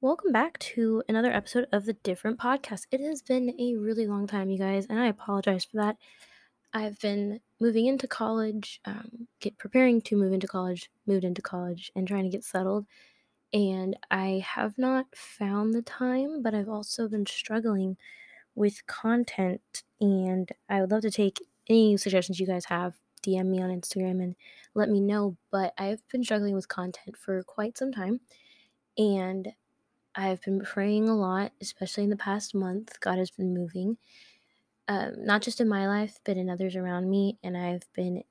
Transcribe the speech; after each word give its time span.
Welcome 0.00 0.30
back 0.30 0.60
to 0.60 1.02
another 1.08 1.32
episode 1.32 1.66
of 1.72 1.84
the 1.84 1.94
Different 1.94 2.38
Podcast. 2.38 2.86
It 2.92 3.00
has 3.00 3.20
been 3.20 3.52
a 3.58 3.74
really 3.74 4.06
long 4.06 4.28
time, 4.28 4.48
you 4.48 4.56
guys, 4.56 4.86
and 4.86 4.96
I 4.96 5.08
apologize 5.08 5.64
for 5.64 5.78
that. 5.78 5.96
I've 6.72 7.00
been 7.00 7.40
moving 7.60 7.86
into 7.86 8.06
college, 8.06 8.80
um, 8.84 9.26
get 9.40 9.58
preparing 9.58 10.00
to 10.02 10.16
move 10.16 10.32
into 10.32 10.46
college, 10.46 10.88
moved 11.08 11.24
into 11.24 11.42
college, 11.42 11.90
and 11.96 12.06
trying 12.06 12.22
to 12.22 12.30
get 12.30 12.44
settled. 12.44 12.86
And 13.52 13.96
I 14.08 14.44
have 14.46 14.78
not 14.78 15.06
found 15.16 15.74
the 15.74 15.82
time, 15.82 16.44
but 16.44 16.54
I've 16.54 16.68
also 16.68 17.08
been 17.08 17.26
struggling 17.26 17.96
with 18.54 18.86
content. 18.86 19.82
And 20.00 20.48
I 20.68 20.80
would 20.80 20.92
love 20.92 21.02
to 21.02 21.10
take 21.10 21.38
any 21.68 21.96
suggestions 21.96 22.38
you 22.38 22.46
guys 22.46 22.66
have. 22.66 22.94
DM 23.26 23.46
me 23.46 23.60
on 23.60 23.70
Instagram 23.70 24.22
and 24.22 24.36
let 24.76 24.90
me 24.90 25.00
know. 25.00 25.36
But 25.50 25.74
I've 25.76 26.06
been 26.12 26.22
struggling 26.22 26.54
with 26.54 26.68
content 26.68 27.16
for 27.16 27.42
quite 27.42 27.76
some 27.76 27.90
time. 27.90 28.20
And 28.96 29.48
I've 30.14 30.40
been 30.42 30.60
praying 30.60 31.08
a 31.08 31.16
lot, 31.16 31.52
especially 31.60 32.04
in 32.04 32.10
the 32.10 32.16
past 32.16 32.54
month. 32.54 32.98
God 33.00 33.18
has 33.18 33.30
been 33.30 33.54
moving, 33.54 33.98
um, 34.88 35.24
not 35.24 35.42
just 35.42 35.60
in 35.60 35.68
my 35.68 35.86
life, 35.88 36.18
but 36.24 36.36
in 36.36 36.50
others 36.50 36.76
around 36.76 37.10
me. 37.10 37.38
And 37.42 37.56
I've 37.56 37.84
been, 37.94 38.24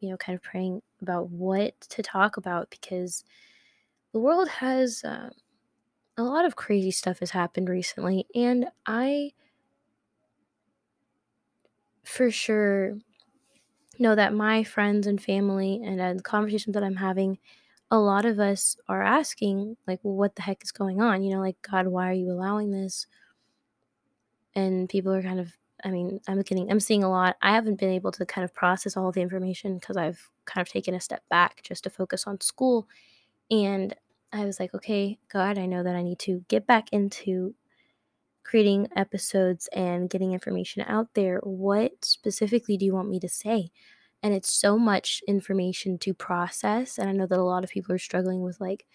you 0.00 0.10
know, 0.10 0.16
kind 0.16 0.36
of 0.36 0.42
praying 0.42 0.82
about 1.02 1.30
what 1.30 1.80
to 1.82 2.02
talk 2.02 2.36
about 2.36 2.70
because 2.70 3.24
the 4.12 4.20
world 4.20 4.48
has 4.48 5.04
uh, 5.04 5.30
a 6.16 6.22
lot 6.22 6.44
of 6.44 6.56
crazy 6.56 6.90
stuff 6.90 7.20
has 7.20 7.30
happened 7.30 7.68
recently. 7.68 8.26
And 8.34 8.66
I, 8.86 9.32
for 12.04 12.30
sure, 12.30 12.98
know 13.98 14.14
that 14.14 14.34
my 14.34 14.64
friends 14.64 15.06
and 15.06 15.22
family 15.22 15.80
and 15.84 16.00
uh, 16.00 16.14
the 16.14 16.22
conversations 16.22 16.74
that 16.74 16.84
I'm 16.84 16.96
having 16.96 17.38
a 17.90 17.98
lot 17.98 18.26
of 18.26 18.40
us 18.40 18.76
are 18.88 19.02
asking, 19.02 19.76
like, 19.86 20.00
well, 20.02 20.16
what 20.16 20.36
the 20.36 20.42
heck 20.42 20.62
is 20.64 20.72
going 20.72 21.00
on? 21.02 21.22
You 21.24 21.34
know, 21.34 21.40
like, 21.40 21.56
God, 21.68 21.88
why 21.88 22.10
are 22.10 22.14
you 22.14 22.30
allowing 22.32 22.72
this? 22.72 23.06
And 24.54 24.88
people 24.88 25.12
are 25.14 25.22
kind 25.22 25.40
of, 25.40 25.52
I 25.84 25.90
mean, 25.90 26.20
I'm 26.28 26.42
getting, 26.42 26.70
I'm 26.70 26.80
seeing 26.80 27.04
a 27.04 27.10
lot. 27.10 27.36
I 27.42 27.52
haven't 27.52 27.80
been 27.80 27.90
able 27.90 28.12
to 28.12 28.26
kind 28.26 28.44
of 28.44 28.54
process 28.54 28.96
all 28.96 29.12
the 29.12 29.22
information 29.22 29.78
because 29.78 29.96
I've 29.96 30.30
kind 30.46 30.66
of 30.66 30.72
taken 30.72 30.94
a 30.94 31.00
step 31.00 31.22
back 31.30 31.62
just 31.64 31.84
to 31.84 31.90
focus 31.90 32.26
on 32.26 32.40
school. 32.40 32.88
And 33.50 33.94
I 34.32 34.44
was 34.46 34.60
like, 34.60 34.74
okay, 34.74 35.18
God, 35.32 35.58
I 35.58 35.66
know 35.66 35.82
that 35.84 35.96
I 35.96 36.02
need 36.02 36.20
to 36.20 36.44
get 36.48 36.66
back 36.66 36.90
into 36.92 37.54
creating 38.44 38.88
episodes 38.96 39.68
and 39.74 40.10
getting 40.10 40.32
information 40.32 40.82
out 40.86 41.08
there. 41.14 41.38
What 41.42 42.04
specifically 42.04 42.76
do 42.76 42.84
you 42.86 42.94
want 42.94 43.10
me 43.10 43.20
to 43.20 43.28
say? 43.28 43.70
And 44.22 44.34
it's 44.34 44.52
so 44.52 44.78
much 44.78 45.22
information 45.26 45.98
to 45.98 46.14
process 46.14 46.98
and 46.98 47.08
i 47.08 47.12
know 47.12 47.26
that 47.26 47.38
a 47.38 47.42
lot 47.42 47.64
of 47.64 47.70
people 47.70 47.94
are 47.94 47.98
struggling 47.98 48.42
with 48.42 48.60
like 48.60 48.86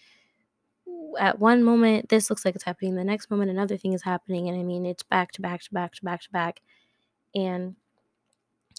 at 1.19 1.39
one 1.39 1.63
moment 1.63 2.09
this 2.09 2.29
looks 2.29 2.45
like 2.45 2.55
it's 2.55 2.63
happening 2.63 2.95
the 2.95 3.03
next 3.03 3.29
moment 3.31 3.49
another 3.49 3.77
thing 3.77 3.93
is 3.93 4.03
happening 4.03 4.47
and 4.49 4.59
i 4.59 4.63
mean 4.63 4.85
it's 4.85 5.03
back 5.03 5.31
to 5.31 5.41
back 5.41 5.61
to 5.61 5.73
back 5.73 5.93
to 5.93 6.03
back 6.03 6.21
to 6.21 6.29
back. 6.31 6.61
And 7.35 7.75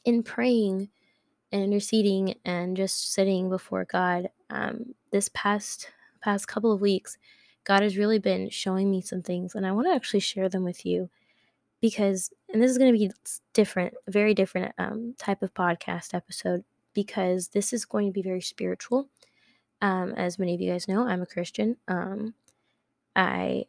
in 0.04 0.22
praying 0.22 0.88
and 1.52 1.62
interceding 1.62 2.34
and 2.44 2.76
just 2.76 3.12
sitting 3.12 3.48
before 3.48 3.84
god 3.84 4.30
um, 4.50 4.94
this 5.12 5.30
past 5.34 5.90
past 6.22 6.48
couple 6.48 6.72
of 6.72 6.80
weeks 6.80 7.18
god 7.64 7.82
has 7.82 7.96
really 7.96 8.18
been 8.18 8.50
showing 8.50 8.90
me 8.90 9.00
some 9.00 9.22
things 9.22 9.54
and 9.54 9.66
i 9.66 9.72
want 9.72 9.86
to 9.86 9.94
actually 9.94 10.20
share 10.20 10.48
them 10.48 10.64
with 10.64 10.84
you 10.86 11.10
because 11.88 12.32
and 12.52 12.60
this 12.60 12.70
is 12.70 12.78
going 12.78 12.92
to 12.92 12.98
be 12.98 13.12
different 13.52 13.94
very 14.08 14.34
different 14.34 14.74
um, 14.78 15.14
type 15.18 15.40
of 15.42 15.54
podcast 15.54 16.14
episode 16.14 16.64
because 16.94 17.48
this 17.48 17.72
is 17.72 17.84
going 17.84 18.06
to 18.08 18.12
be 18.12 18.22
very 18.22 18.40
spiritual. 18.40 19.08
Um, 19.82 20.12
as 20.16 20.38
many 20.38 20.54
of 20.54 20.60
you 20.60 20.72
guys 20.72 20.88
know 20.88 21.06
i'm 21.06 21.22
a 21.22 21.26
christian. 21.26 21.76
Um, 21.86 22.34
i 23.14 23.66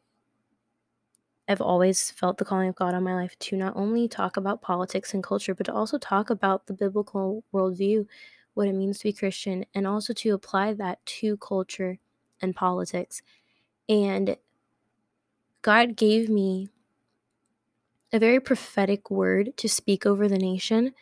have 1.47 1.61
always 1.61 2.11
felt 2.11 2.37
the 2.37 2.45
calling 2.45 2.69
of 2.69 2.75
god 2.75 2.95
on 2.95 3.03
my 3.03 3.13
life 3.13 3.37
to 3.39 3.55
not 3.55 3.75
only 3.75 4.07
talk 4.07 4.37
about 4.37 4.61
politics 4.61 5.13
and 5.13 5.23
culture 5.23 5.53
but 5.53 5.65
to 5.67 5.73
also 5.73 5.97
talk 5.99 6.29
about 6.29 6.65
the 6.65 6.73
biblical 6.73 7.43
worldview 7.53 8.05
what 8.55 8.67
it 8.67 8.73
means 8.73 8.97
to 8.97 9.03
be 9.03 9.13
christian 9.13 9.63
and 9.75 9.85
also 9.85 10.11
to 10.13 10.31
apply 10.31 10.73
that 10.73 11.05
to 11.05 11.37
culture 11.37 11.99
and 12.41 12.55
politics. 12.55 13.21
And 13.89 14.37
god 15.61 15.95
gave 15.95 16.29
me 16.29 16.69
a 18.13 18.19
very 18.19 18.39
prophetic 18.39 19.11
word 19.11 19.55
to 19.57 19.67
speak 19.67 20.05
over 20.05 20.27
the 20.27 20.37
nation 20.37 20.93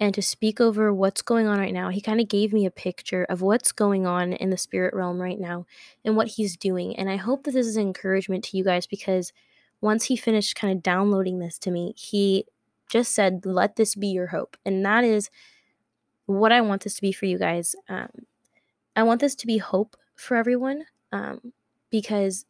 and 0.00 0.14
to 0.14 0.22
speak 0.22 0.60
over 0.60 0.92
what's 0.92 1.22
going 1.22 1.46
on 1.46 1.58
right 1.58 1.72
now. 1.72 1.88
He 1.88 2.00
kind 2.00 2.20
of 2.20 2.28
gave 2.28 2.52
me 2.52 2.66
a 2.66 2.70
picture 2.70 3.24
of 3.24 3.42
what's 3.42 3.72
going 3.72 4.06
on 4.06 4.32
in 4.32 4.50
the 4.50 4.56
spirit 4.56 4.94
realm 4.94 5.20
right 5.20 5.38
now 5.38 5.66
and 6.04 6.16
what 6.16 6.28
he's 6.28 6.56
doing. 6.56 6.96
And 6.96 7.08
I 7.08 7.16
hope 7.16 7.44
that 7.44 7.52
this 7.52 7.66
is 7.66 7.76
encouragement 7.76 8.44
to 8.44 8.56
you 8.56 8.64
guys 8.64 8.86
because 8.86 9.32
once 9.80 10.04
he 10.04 10.16
finished 10.16 10.56
kind 10.56 10.76
of 10.76 10.82
downloading 10.82 11.38
this 11.38 11.58
to 11.60 11.70
me, 11.70 11.94
he 11.96 12.46
just 12.88 13.14
said, 13.14 13.44
Let 13.44 13.76
this 13.76 13.94
be 13.94 14.08
your 14.08 14.28
hope. 14.28 14.56
And 14.64 14.84
that 14.84 15.04
is 15.04 15.30
what 16.26 16.52
I 16.52 16.60
want 16.60 16.82
this 16.82 16.94
to 16.94 17.02
be 17.02 17.12
for 17.12 17.26
you 17.26 17.38
guys. 17.38 17.76
Um, 17.88 18.08
I 18.96 19.02
want 19.02 19.20
this 19.20 19.34
to 19.36 19.46
be 19.46 19.58
hope 19.58 19.96
for 20.16 20.36
everyone 20.36 20.84
um, 21.12 21.52
because 21.90 22.46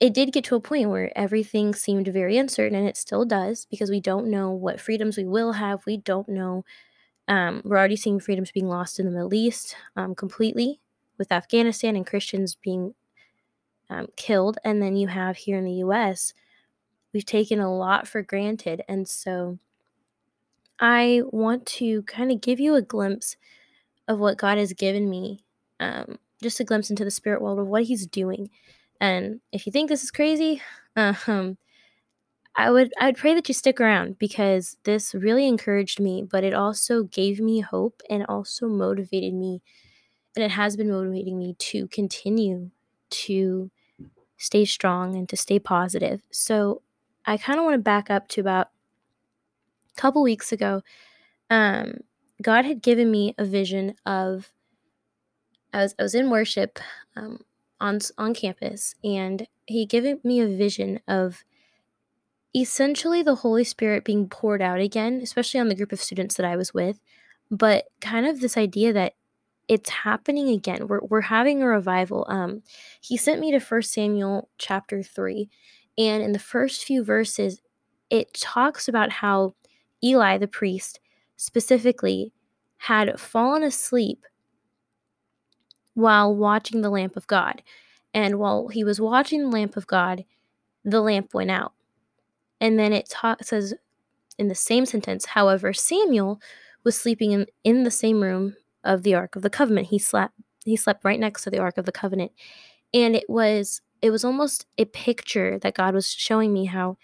it 0.00 0.14
did 0.14 0.32
get 0.32 0.44
to 0.44 0.54
a 0.54 0.60
point 0.60 0.90
where 0.90 1.16
everything 1.18 1.74
seemed 1.74 2.08
very 2.08 2.38
uncertain, 2.38 2.78
and 2.78 2.88
it 2.88 2.96
still 2.96 3.24
does 3.24 3.66
because 3.66 3.90
we 3.90 4.00
don't 4.00 4.30
know 4.30 4.50
what 4.50 4.80
freedoms 4.80 5.16
we 5.16 5.24
will 5.24 5.52
have. 5.52 5.84
We 5.86 5.96
don't 5.96 6.28
know. 6.28 6.64
Um, 7.26 7.62
we're 7.64 7.76
already 7.76 7.96
seeing 7.96 8.20
freedoms 8.20 8.52
being 8.52 8.68
lost 8.68 8.98
in 8.98 9.06
the 9.06 9.12
Middle 9.12 9.34
East 9.34 9.76
um, 9.96 10.14
completely 10.14 10.80
with 11.18 11.32
Afghanistan 11.32 11.96
and 11.96 12.06
Christians 12.06 12.54
being 12.54 12.94
um, 13.90 14.06
killed. 14.16 14.58
And 14.64 14.80
then 14.80 14.96
you 14.96 15.08
have 15.08 15.36
here 15.36 15.58
in 15.58 15.64
the 15.64 15.84
US, 15.84 16.32
we've 17.12 17.26
taken 17.26 17.60
a 17.60 17.74
lot 17.74 18.06
for 18.06 18.22
granted. 18.22 18.82
And 18.88 19.08
so 19.08 19.58
I 20.78 21.22
want 21.26 21.66
to 21.66 22.02
kind 22.02 22.30
of 22.30 22.40
give 22.40 22.60
you 22.60 22.76
a 22.76 22.82
glimpse 22.82 23.36
of 24.06 24.18
what 24.18 24.38
God 24.38 24.58
has 24.58 24.72
given 24.72 25.10
me, 25.10 25.44
um, 25.80 26.18
just 26.42 26.60
a 26.60 26.64
glimpse 26.64 26.88
into 26.88 27.04
the 27.04 27.10
spirit 27.10 27.42
world 27.42 27.58
of 27.58 27.66
what 27.66 27.82
He's 27.84 28.06
doing. 28.06 28.48
And 29.00 29.40
if 29.52 29.66
you 29.66 29.72
think 29.72 29.88
this 29.88 30.02
is 30.02 30.10
crazy, 30.10 30.62
um, 30.96 31.58
I 32.56 32.70
would 32.70 32.92
I 33.00 33.06
would 33.06 33.16
pray 33.16 33.34
that 33.34 33.48
you 33.48 33.54
stick 33.54 33.80
around 33.80 34.18
because 34.18 34.76
this 34.84 35.14
really 35.14 35.46
encouraged 35.46 36.00
me, 36.00 36.22
but 36.22 36.44
it 36.44 36.54
also 36.54 37.04
gave 37.04 37.40
me 37.40 37.60
hope 37.60 38.02
and 38.10 38.26
also 38.26 38.68
motivated 38.68 39.34
me, 39.34 39.62
and 40.36 40.44
it 40.44 40.52
has 40.52 40.76
been 40.76 40.90
motivating 40.90 41.38
me 41.38 41.54
to 41.58 41.88
continue 41.88 42.70
to 43.10 43.70
stay 44.38 44.64
strong 44.64 45.16
and 45.16 45.28
to 45.28 45.36
stay 45.36 45.58
positive. 45.58 46.22
So 46.30 46.82
I 47.26 47.36
kind 47.38 47.58
of 47.58 47.64
want 47.64 47.76
to 47.76 47.78
back 47.82 48.10
up 48.10 48.28
to 48.30 48.40
about 48.42 48.68
a 49.96 50.00
couple 50.00 50.22
weeks 50.22 50.52
ago. 50.52 50.82
Um, 51.50 51.98
God 52.42 52.64
had 52.64 52.82
given 52.82 53.10
me 53.10 53.34
a 53.38 53.44
vision 53.44 53.94
of 54.06 54.52
I 55.72 55.82
was 55.82 55.94
I 55.98 56.02
was 56.02 56.14
in 56.14 56.30
worship 56.30 56.78
um, 57.16 57.40
on 57.80 58.00
on 58.16 58.34
campus, 58.34 58.94
and 59.02 59.46
he 59.66 59.86
gave 59.86 60.24
me 60.24 60.40
a 60.40 60.46
vision 60.46 61.00
of 61.06 61.44
essentially 62.54 63.22
the 63.22 63.36
Holy 63.36 63.64
Spirit 63.64 64.04
being 64.04 64.28
poured 64.28 64.62
out 64.62 64.80
again, 64.80 65.20
especially 65.22 65.60
on 65.60 65.68
the 65.68 65.74
group 65.74 65.92
of 65.92 66.00
students 66.00 66.34
that 66.36 66.46
I 66.46 66.56
was 66.56 66.72
with, 66.74 67.00
but 67.50 67.86
kind 68.00 68.26
of 68.26 68.40
this 68.40 68.56
idea 68.56 68.92
that 68.92 69.14
it's 69.68 69.90
happening 69.90 70.48
again. 70.48 70.88
We're 70.88 71.00
we're 71.02 71.20
having 71.22 71.62
a 71.62 71.68
revival. 71.68 72.26
Um, 72.28 72.62
he 73.00 73.16
sent 73.16 73.40
me 73.40 73.52
to 73.52 73.60
First 73.60 73.92
Samuel 73.92 74.48
chapter 74.58 75.02
three, 75.02 75.50
and 75.96 76.22
in 76.22 76.32
the 76.32 76.38
first 76.38 76.84
few 76.84 77.04
verses, 77.04 77.60
it 78.10 78.32
talks 78.34 78.88
about 78.88 79.12
how 79.12 79.54
Eli 80.02 80.38
the 80.38 80.48
priest 80.48 81.00
specifically 81.36 82.32
had 82.78 83.20
fallen 83.20 83.62
asleep 83.62 84.24
while 85.98 86.32
watching 86.32 86.80
the 86.80 86.90
lamp 86.90 87.16
of 87.16 87.26
God. 87.26 87.60
And 88.14 88.38
while 88.38 88.68
he 88.68 88.84
was 88.84 89.00
watching 89.00 89.42
the 89.42 89.48
lamp 89.48 89.76
of 89.76 89.88
God, 89.88 90.24
the 90.84 91.00
lamp 91.00 91.34
went 91.34 91.50
out. 91.50 91.72
And 92.60 92.78
then 92.78 92.92
it 92.92 93.08
ta- 93.10 93.36
says 93.42 93.74
in 94.38 94.46
the 94.46 94.54
same 94.54 94.86
sentence, 94.86 95.26
however, 95.26 95.72
Samuel 95.72 96.40
was 96.84 96.96
sleeping 96.96 97.32
in, 97.32 97.46
in 97.64 97.82
the 97.82 97.90
same 97.90 98.22
room 98.22 98.54
of 98.84 99.02
the 99.02 99.16
Ark 99.16 99.34
of 99.34 99.42
the 99.42 99.50
Covenant. 99.50 99.88
He 99.88 99.98
slept 99.98 100.34
he 100.64 100.76
slept 100.76 101.04
right 101.04 101.18
next 101.18 101.42
to 101.42 101.50
the 101.50 101.58
Ark 101.58 101.78
of 101.78 101.84
the 101.84 101.92
Covenant. 101.92 102.30
And 102.94 103.16
it 103.16 103.28
was 103.28 103.80
it 104.00 104.10
was 104.10 104.24
almost 104.24 104.66
a 104.78 104.84
picture 104.84 105.58
that 105.58 105.74
God 105.74 105.94
was 105.94 106.12
showing 106.12 106.52
me 106.52 106.66
how 106.66 106.96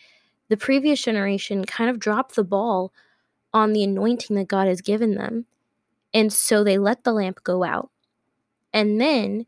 the 0.49 0.57
previous 0.57 1.03
generation 1.03 1.65
kind 1.65 1.91
of 1.91 1.99
dropped 1.99 2.37
the 2.37 2.45
ball 2.45 2.93
on 3.53 3.73
the 3.73 3.83
anointing 3.83 4.37
that 4.37 4.47
God 4.47 4.69
has 4.69 4.81
given 4.81 5.17
them. 5.17 5.47
And 6.13 6.33
so 6.33 6.63
they 6.63 6.79
let 6.79 7.03
the 7.03 7.13
lamp 7.13 7.43
go 7.43 7.65
out. 7.65 7.91
And 8.75 9.01
then 9.01 9.47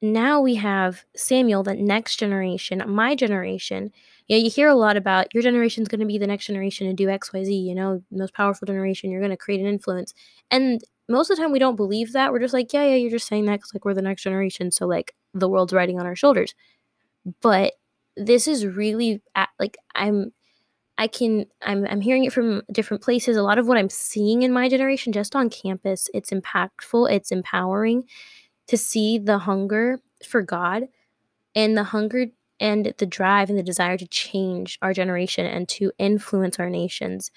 now 0.00 0.40
we 0.40 0.54
have 0.54 1.04
Samuel, 1.16 1.62
the 1.62 1.74
next 1.74 2.16
generation, 2.16 2.82
my 2.86 3.14
generation. 3.16 3.90
Yeah, 4.28 4.36
you 4.36 4.50
hear 4.50 4.68
a 4.68 4.74
lot 4.74 4.96
about 4.96 5.32
your 5.34 5.42
generation 5.42 5.82
is 5.82 5.88
going 5.88 6.00
to 6.00 6.06
be 6.06 6.18
the 6.18 6.26
next 6.26 6.46
generation 6.46 6.86
and 6.86 6.96
do 6.96 7.06
XYZ, 7.08 7.64
you 7.64 7.74
know, 7.74 8.02
most 8.12 8.34
powerful 8.34 8.66
generation, 8.66 9.10
you're 9.10 9.20
going 9.20 9.30
to 9.30 9.36
create 9.36 9.60
an 9.60 9.66
influence. 9.66 10.14
And 10.50 10.80
most 11.08 11.30
of 11.30 11.36
the 11.36 11.42
time 11.42 11.52
we 11.52 11.58
don't 11.58 11.76
believe 11.76 12.12
that. 12.12 12.32
We're 12.32 12.38
just 12.38 12.54
like, 12.54 12.72
yeah, 12.72 12.84
yeah, 12.84 12.94
you're 12.96 13.10
just 13.10 13.26
saying 13.26 13.46
that 13.46 13.56
because 13.56 13.74
like 13.74 13.84
we're 13.84 13.94
the 13.94 14.02
next 14.02 14.22
generation. 14.22 14.70
So 14.70 14.86
like 14.86 15.14
the 15.34 15.48
world's 15.48 15.72
riding 15.72 15.98
on 15.98 16.06
our 16.06 16.16
shoulders. 16.16 16.54
but 17.40 17.74
this 18.16 18.48
is 18.48 18.66
really 18.66 19.22
like 19.60 19.76
I'm 19.94 20.32
I 20.98 21.06
can 21.06 21.46
I'm 21.62 21.86
I'm 21.86 22.00
hearing 22.00 22.24
it 22.24 22.32
from 22.32 22.62
different 22.72 23.02
places. 23.02 23.36
A 23.36 23.42
lot 23.42 23.58
of 23.58 23.68
what 23.68 23.78
I'm 23.78 23.88
seeing 23.88 24.42
in 24.42 24.52
my 24.52 24.68
generation 24.68 25.12
just 25.12 25.36
on 25.36 25.48
campus, 25.48 26.08
it's 26.12 26.30
impactful, 26.30 27.10
it's 27.10 27.30
empowering 27.30 28.04
to 28.66 28.76
see 28.76 29.16
the 29.18 29.38
hunger 29.38 30.00
for 30.26 30.42
God 30.42 30.88
and 31.54 31.76
the 31.76 31.84
hunger 31.84 32.26
and 32.60 32.92
the 32.98 33.06
drive 33.06 33.48
and 33.48 33.58
the 33.58 33.62
desire 33.62 33.96
to 33.96 34.08
change 34.08 34.78
our 34.82 34.92
generation 34.92 35.46
and 35.46 35.68
to 35.68 35.92
influence 35.98 36.58
our 36.58 36.68
nations. 36.68 37.30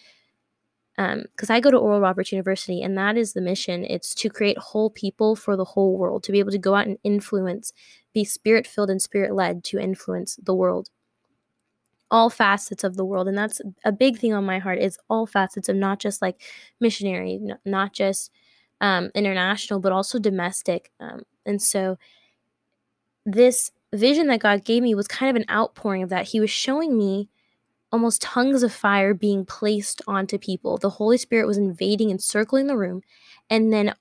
Because 0.98 1.50
um, 1.50 1.56
I 1.56 1.60
go 1.60 1.72
to 1.72 1.78
Oral 1.78 2.02
Roberts 2.02 2.32
University, 2.32 2.82
and 2.82 2.98
that 2.98 3.18
is 3.18 3.34
the 3.34 3.42
mission. 3.42 3.86
It's 3.86 4.14
to 4.16 4.30
create 4.30 4.58
whole 4.58 4.90
people 4.90 5.36
for 5.36 5.56
the 5.56 5.64
whole 5.64 5.98
world, 5.98 6.24
to 6.24 6.32
be 6.32 6.40
able 6.40 6.52
to 6.52 6.58
go 6.58 6.76
out 6.76 6.88
and 6.88 6.98
influence, 7.04 7.72
be 8.14 8.24
spirit 8.24 8.68
filled 8.68 8.90
and 8.90 9.02
spirit 9.02 9.34
led 9.34 9.64
to 9.66 9.80
influence 9.80 10.38
the 10.44 10.54
world 10.54 10.90
all 12.12 12.30
facets 12.30 12.84
of 12.84 12.98
the 12.98 13.06
world 13.06 13.28
and 13.28 13.38
that's 13.38 13.62
a 13.86 13.92
big 13.92 14.18
thing 14.20 14.34
on 14.34 14.46
my 14.46 14.60
heart 14.60 14.80
is 14.80 14.98
all 15.10 15.26
facets 15.26 15.70
of 15.70 15.76
not 15.76 16.00
just 16.00 16.22
like 16.22 16.42
missionary 16.80 17.40
not 17.66 17.94
just 17.94 18.32
um, 18.82 19.10
international 19.16 19.80
but 19.80 19.92
also 19.92 20.20
domestic 20.20 20.92
um, 21.00 21.24
and 21.46 21.62
so 21.62 21.98
this 23.26 23.72
vision 23.94 24.28
that 24.28 24.40
god 24.40 24.64
gave 24.66 24.84
me 24.84 24.96
was 24.96 25.08
kind 25.08 25.30
of 25.30 25.42
an 25.42 25.50
outpouring 25.50 26.04
of 26.04 26.10
that. 26.10 26.30
He 26.30 26.40
was 26.40 26.50
showing 26.50 26.98
me 26.98 27.30
almost 27.92 28.22
tongues 28.22 28.64
of 28.64 28.74
fire 28.74 29.14
being 29.14 29.46
placed 29.46 30.02
onto 30.08 30.38
people. 30.38 30.78
The 30.78 30.92
holy 30.92 31.18
spirit 31.18 31.48
was 31.48 31.58
invading 31.58 32.10
and 32.10 32.22
circling 32.22 32.68
the 32.68 32.78
room 32.78 33.02
and 33.50 33.72
then 33.72 33.94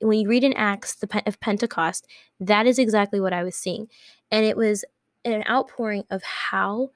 when 0.00 0.18
you 0.18 0.28
read 0.28 0.44
in 0.44 0.54
acts 0.54 0.94
the 0.96 1.22
of 1.26 1.40
pentecost 1.40 2.06
that 2.40 2.66
is 2.66 2.78
exactly 2.78 3.20
what 3.20 3.32
i 3.32 3.42
was 3.44 3.56
seeing. 3.56 3.88
And 4.30 4.44
it 4.44 4.56
was 4.56 4.84
an 5.24 5.44
outpouring 5.48 6.04
of 6.10 6.22
how 6.22 6.90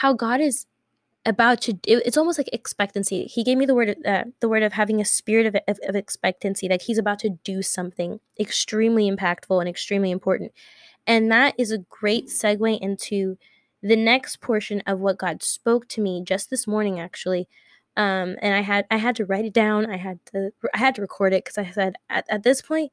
how 0.00 0.14
God 0.14 0.40
is 0.40 0.66
about 1.26 1.60
to 1.60 1.72
it, 1.86 2.02
it's 2.06 2.16
almost 2.16 2.38
like 2.38 2.48
expectancy. 2.54 3.24
He 3.24 3.44
gave 3.44 3.58
me 3.58 3.66
the 3.66 3.74
word 3.74 3.96
uh, 4.06 4.24
the 4.40 4.48
word 4.48 4.62
of 4.62 4.72
having 4.72 4.98
a 4.98 5.04
spirit 5.04 5.44
of, 5.46 5.56
of, 5.68 5.78
of 5.86 5.94
expectancy 5.94 6.68
like 6.68 6.82
he's 6.82 6.96
about 6.96 7.18
to 7.18 7.30
do 7.44 7.60
something 7.60 8.18
extremely 8.38 9.10
impactful 9.10 9.60
and 9.60 9.68
extremely 9.68 10.10
important. 10.10 10.52
And 11.06 11.30
that 11.30 11.54
is 11.58 11.70
a 11.70 11.84
great 12.00 12.28
segue 12.28 12.80
into 12.80 13.36
the 13.82 13.96
next 13.96 14.40
portion 14.40 14.82
of 14.86 15.00
what 15.00 15.18
god 15.18 15.42
spoke 15.42 15.86
to 15.88 16.00
me 16.00 16.22
just 16.24 16.48
this 16.48 16.66
morning 16.66 16.98
actually. 16.98 17.46
Um, 17.94 18.36
and 18.40 18.54
i 18.54 18.62
had 18.62 18.86
i 18.90 18.96
had 18.96 19.16
to 19.16 19.26
write 19.26 19.44
it 19.44 19.52
down. 19.52 19.84
I 19.84 19.98
had 19.98 20.18
to 20.32 20.50
i 20.74 20.78
had 20.78 20.94
to 20.94 21.02
record 21.02 21.34
it 21.34 21.44
because 21.44 21.58
i 21.58 21.70
said 21.70 21.96
at, 22.08 22.24
at 22.30 22.42
this 22.42 22.62
point 22.62 22.90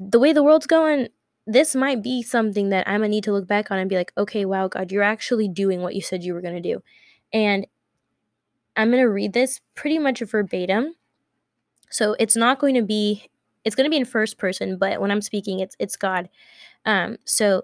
the 0.00 0.18
way 0.18 0.32
the 0.32 0.42
world's 0.42 0.66
going 0.66 1.08
this 1.46 1.74
might 1.74 2.02
be 2.02 2.22
something 2.22 2.68
that 2.70 2.88
I'm 2.88 3.00
gonna 3.00 3.08
need 3.08 3.24
to 3.24 3.32
look 3.32 3.46
back 3.46 3.70
on 3.70 3.78
and 3.78 3.88
be 3.88 3.96
like, 3.96 4.12
okay, 4.16 4.44
wow, 4.44 4.68
God, 4.68 4.92
you're 4.92 5.02
actually 5.02 5.48
doing 5.48 5.82
what 5.82 5.94
you 5.94 6.00
said 6.00 6.22
you 6.22 6.34
were 6.34 6.40
gonna 6.40 6.60
do. 6.60 6.82
And 7.32 7.66
I'm 8.76 8.90
gonna 8.90 9.08
read 9.08 9.32
this 9.32 9.60
pretty 9.74 9.98
much 9.98 10.20
verbatim. 10.20 10.94
So 11.90 12.16
it's 12.18 12.36
not 12.36 12.58
going 12.58 12.74
to 12.74 12.82
be 12.82 13.28
it's 13.64 13.76
going 13.76 13.84
to 13.84 13.90
be 13.90 13.96
in 13.96 14.04
first 14.04 14.38
person, 14.38 14.76
but 14.76 15.00
when 15.00 15.10
I'm 15.10 15.22
speaking, 15.22 15.60
it's 15.60 15.76
it's 15.78 15.96
God. 15.96 16.28
Um, 16.84 17.18
so 17.24 17.62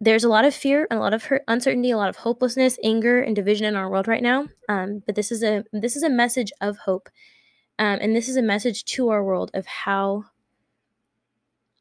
there's 0.00 0.22
a 0.22 0.28
lot 0.28 0.44
of 0.44 0.54
fear, 0.54 0.86
and 0.90 0.98
a 0.98 1.02
lot 1.02 1.14
of 1.14 1.24
hurt, 1.24 1.42
uncertainty, 1.48 1.90
a 1.90 1.96
lot 1.96 2.08
of 2.08 2.16
hopelessness, 2.16 2.78
anger, 2.84 3.20
and 3.20 3.34
division 3.34 3.66
in 3.66 3.74
our 3.74 3.90
world 3.90 4.06
right 4.06 4.22
now. 4.22 4.46
Um, 4.68 5.02
but 5.06 5.16
this 5.16 5.32
is 5.32 5.42
a 5.42 5.64
this 5.72 5.96
is 5.96 6.02
a 6.02 6.10
message 6.10 6.52
of 6.60 6.78
hope, 6.78 7.08
um, 7.78 7.98
and 8.00 8.14
this 8.14 8.28
is 8.28 8.36
a 8.36 8.42
message 8.42 8.84
to 8.84 9.08
our 9.08 9.24
world 9.24 9.50
of 9.54 9.66
how 9.66 10.24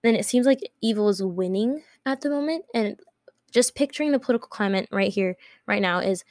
then 0.04 0.16
it 0.16 0.26
seems 0.26 0.46
like 0.46 0.60
evil 0.82 1.10
is 1.10 1.24
winning 1.24 1.84
at 2.06 2.22
the 2.22 2.30
moment. 2.30 2.66
And 2.74 3.00
just 3.52 3.76
picturing 3.76 4.12
the 4.12 4.20
political 4.20 4.50
climate 4.50 4.88
right 4.92 5.12
here, 5.12 5.36
right 5.66 5.82
now, 5.82 6.00
is 6.00 6.24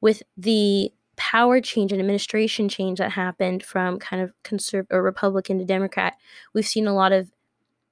with 0.00 0.22
the 0.36 0.92
power 1.16 1.60
change 1.60 1.90
and 1.92 2.00
administration 2.00 2.68
change 2.68 2.98
that 2.98 3.10
happened 3.10 3.64
from 3.64 3.98
kind 3.98 4.22
of 4.22 4.32
conservative 4.44 4.96
or 4.96 5.02
Republican 5.02 5.58
to 5.58 5.64
Democrat, 5.64 6.14
we've 6.54 6.66
seen 6.66 6.86
a 6.86 6.94
lot 6.94 7.12
of 7.12 7.30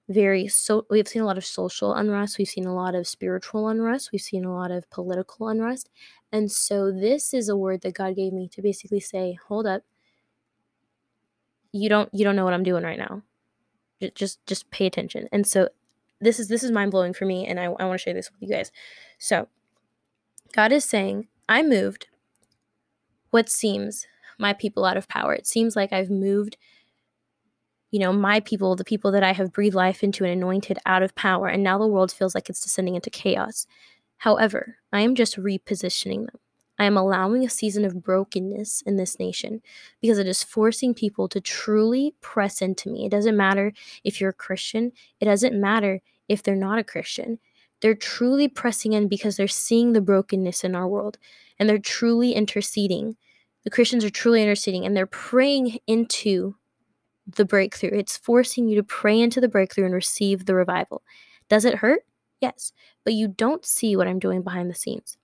very 0.09 0.47
so 0.47 0.87
we've 0.89 1.09
seen 1.09 1.23
a 1.23 1.27
lot 1.27 1.37
of 1.37 1.45
social 1.45 1.93
unrest, 1.95 2.39
we've 2.39 2.49
seen 2.49 2.67
a 2.67 2.75
lot 2.75 2.95
of 2.95 3.09
spiritual 3.09 3.69
unrest, 3.69 4.13
we've 4.13 4.21
seen 4.21 4.45
a 4.45 4.55
lot 4.55 4.71
of 4.71 4.89
political 4.91 5.49
unrest. 5.49 5.91
And 6.31 6.51
so 6.51 6.93
this 6.93 7.35
is 7.35 7.49
a 7.49 7.57
word 7.57 7.81
that 7.83 7.95
God 7.95 8.15
gave 8.15 8.33
me 8.33 8.49
to 8.49 8.63
basically 8.63 9.01
say, 9.01 9.37
hold 9.49 9.67
up. 9.67 9.83
You 11.73 11.89
don't 11.89 12.09
you 12.13 12.25
don't 12.25 12.37
know 12.37 12.45
what 12.45 12.55
I'm 12.55 12.63
doing 12.63 12.85
right 12.85 12.99
now 12.99 13.23
just 14.15 14.45
just 14.47 14.71
pay 14.71 14.87
attention. 14.87 15.29
And 15.33 15.47
so 15.47 15.69
this 16.21 16.39
is 16.39 16.49
this 16.49 16.63
is 16.63 16.71
mind-blowing 16.71 17.13
for 17.13 17.25
me 17.27 17.47
and 17.47 17.61
i, 17.61 17.65
I 17.65 17.69
want 17.85 17.93
to 17.93 17.99
share 17.99 18.15
this 18.15 18.31
with 18.31 18.49
you 18.49 18.55
guys. 18.55 18.71
So 19.19 19.49
god 20.53 20.73
is 20.73 20.85
saying 20.85 21.29
i 21.49 21.63
moved 21.63 22.07
what 23.31 23.49
seems 23.49 24.07
my 24.39 24.53
people 24.53 24.85
out 24.85 24.97
of 24.97 25.09
power. 25.09 25.35
It 25.35 25.47
seems 25.47 25.77
like 25.77 25.93
i've 25.93 26.11
moved 26.11 26.57
you 27.91 28.01
know 28.01 28.13
my 28.13 28.41
people 28.41 28.77
the 28.77 28.85
people 28.85 29.13
that 29.13 29.23
i 29.23 29.33
have 29.33 29.53
breathed 29.53 29.75
life 29.75 30.03
into 30.03 30.25
and 30.25 30.33
anointed 30.33 30.79
out 30.87 31.03
of 31.03 31.15
power 31.15 31.49
and 31.49 31.63
now 31.63 31.79
the 31.79 31.87
world 31.87 32.13
feels 32.13 32.35
like 32.35 32.49
it's 32.49 32.61
descending 32.61 32.95
into 32.95 33.11
chaos. 33.11 33.67
However 34.19 34.77
i 34.93 35.01
am 35.01 35.15
just 35.15 35.37
repositioning 35.37 36.27
them 36.27 36.39
I 36.79 36.85
am 36.85 36.97
allowing 36.97 37.45
a 37.45 37.51
season 37.51 37.85
of 37.85 38.03
brokenness 38.03 38.83
in 38.83 38.97
this 38.97 39.19
nation 39.19 39.63
because 40.01 40.19
it 40.19 40.27
is 40.27 40.43
forcing 40.43 40.95
people 40.95 41.29
to 41.29 41.41
truly 41.41 42.15
press 42.21 42.61
into 42.61 42.91
me. 42.91 43.07
It 43.07 43.11
doesn't 43.11 43.37
matter 43.37 43.73
if 44.05 44.21
you're 44.21 44.31
a 44.31 44.35
Christian, 44.35 44.93
it 45.21 45.25
doesn't 45.25 45.59
matter 45.59 46.01
if 46.29 46.43
they're 46.43 46.55
not 46.55 46.79
a 46.79 46.85
Christian. 46.85 47.39
They're 47.81 47.95
truly 47.95 48.49
pressing 48.49 48.93
in 48.93 49.09
because 49.09 49.37
they're 49.37 49.49
seeing 49.49 49.93
the 49.93 50.01
brokenness 50.01 50.65
in 50.65 50.75
our 50.75 50.89
world 50.89 51.19
and 51.59 51.69
they're 51.69 51.79
truly 51.79 52.33
interceding. 52.33 53.17
The 53.65 53.71
Christians 53.71 54.05
are 54.05 54.11
truly 54.11 54.43
interceding 54.43 54.85
and 54.85 54.97
they're 54.97 55.07
praying 55.07 55.79
into 55.87 56.57
the 57.27 57.45
breakthrough. 57.45 57.91
It's 57.93 58.17
forcing 58.17 58.69
you 58.69 58.77
to 58.77 58.83
pray 58.83 59.21
into 59.21 59.41
the 59.41 59.49
breakthrough 59.49 59.87
and 59.87 59.95
receive 59.95 60.47
the 60.47 60.55
revival. 60.55 61.03
Does 61.49 61.65
it 61.65 61.77
hurt? 61.77 62.03
Yes, 62.41 62.73
but 63.05 63.15
you 63.15 63.29
don't 63.29 63.65
see 63.65 63.97
what 63.97 64.07
I'm 64.07 64.19
doing 64.19 64.43
behind 64.43 64.71
the 64.71 64.75
scenes. 64.75 65.17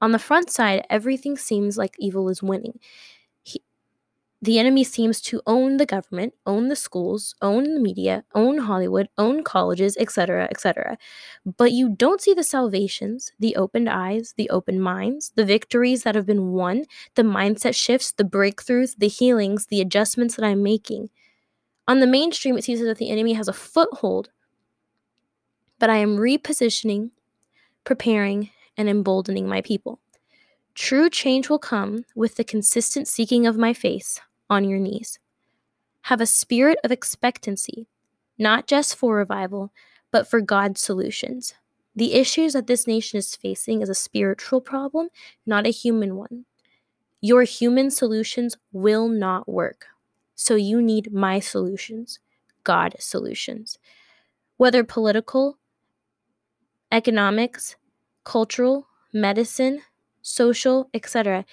On 0.00 0.12
the 0.12 0.18
front 0.18 0.50
side, 0.50 0.86
everything 0.88 1.36
seems 1.36 1.76
like 1.76 1.96
evil 1.98 2.28
is 2.28 2.42
winning. 2.42 2.78
He, 3.42 3.62
the 4.40 4.58
enemy 4.60 4.84
seems 4.84 5.20
to 5.22 5.42
own 5.46 5.78
the 5.78 5.86
government, 5.86 6.34
own 6.46 6.68
the 6.68 6.76
schools, 6.76 7.34
own 7.42 7.74
the 7.74 7.80
media, 7.80 8.24
own 8.34 8.58
Hollywood, 8.58 9.08
own 9.18 9.42
colleges, 9.42 9.96
etc., 9.98 10.46
etc. 10.50 10.96
But 11.44 11.72
you 11.72 11.88
don't 11.88 12.20
see 12.20 12.34
the 12.34 12.44
salvations, 12.44 13.32
the 13.40 13.56
opened 13.56 13.88
eyes, 13.88 14.34
the 14.36 14.48
open 14.50 14.80
minds, 14.80 15.32
the 15.34 15.44
victories 15.44 16.04
that 16.04 16.14
have 16.14 16.26
been 16.26 16.52
won, 16.52 16.84
the 17.16 17.22
mindset 17.22 17.74
shifts, 17.74 18.12
the 18.12 18.24
breakthroughs, 18.24 18.96
the 18.98 19.08
healings, 19.08 19.66
the 19.66 19.80
adjustments 19.80 20.36
that 20.36 20.44
I'm 20.44 20.62
making. 20.62 21.10
On 21.88 21.98
the 21.98 22.06
mainstream, 22.06 22.56
it 22.56 22.62
seems 22.64 22.80
that 22.80 22.98
the 22.98 23.10
enemy 23.10 23.32
has 23.32 23.48
a 23.48 23.52
foothold, 23.52 24.30
but 25.80 25.90
I 25.90 25.96
am 25.96 26.18
repositioning, 26.18 27.10
preparing, 27.84 28.50
and 28.78 28.88
emboldening 28.88 29.46
my 29.46 29.60
people. 29.60 30.00
True 30.74 31.10
change 31.10 31.50
will 31.50 31.58
come 31.58 32.04
with 32.14 32.36
the 32.36 32.44
consistent 32.44 33.08
seeking 33.08 33.46
of 33.46 33.58
my 33.58 33.74
face 33.74 34.20
on 34.48 34.64
your 34.64 34.78
knees. 34.78 35.18
Have 36.02 36.20
a 36.20 36.26
spirit 36.26 36.78
of 36.84 36.92
expectancy, 36.92 37.88
not 38.38 38.68
just 38.68 38.94
for 38.94 39.16
revival, 39.16 39.72
but 40.12 40.26
for 40.26 40.40
God's 40.40 40.80
solutions. 40.80 41.54
The 41.96 42.14
issues 42.14 42.52
that 42.52 42.68
this 42.68 42.86
nation 42.86 43.18
is 43.18 43.34
facing 43.34 43.82
is 43.82 43.88
a 43.88 43.94
spiritual 43.94 44.60
problem, 44.60 45.08
not 45.44 45.66
a 45.66 45.70
human 45.70 46.14
one. 46.14 46.44
Your 47.20 47.42
human 47.42 47.90
solutions 47.90 48.56
will 48.72 49.08
not 49.08 49.48
work. 49.48 49.86
So 50.36 50.54
you 50.54 50.80
need 50.80 51.12
my 51.12 51.40
solutions, 51.40 52.20
God 52.62 52.94
solutions. 53.00 53.78
Whether 54.56 54.84
political, 54.84 55.58
economics, 56.92 57.74
cultural, 58.28 58.86
medicine, 59.10 59.80
social, 60.20 60.90
etc., 60.92 61.46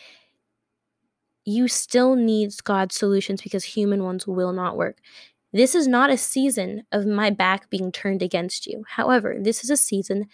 you 1.45 1.69
still 1.69 2.15
need 2.15 2.51
God's 2.65 2.95
solutions 2.95 3.41
because 3.41 3.63
human 3.63 4.03
ones 4.03 4.27
will 4.27 4.51
not 4.51 4.75
work. 4.75 4.97
This 5.53 5.73
is 5.73 5.87
not 5.87 6.09
a 6.09 6.17
season 6.17 6.83
of 6.91 7.05
my 7.05 7.29
back 7.29 7.69
being 7.69 7.93
turned 7.93 8.21
against 8.21 8.67
you. 8.67 8.83
However, 8.89 9.37
this 9.39 9.63
is 9.63 9.69
a 9.69 9.77
season 9.77 10.25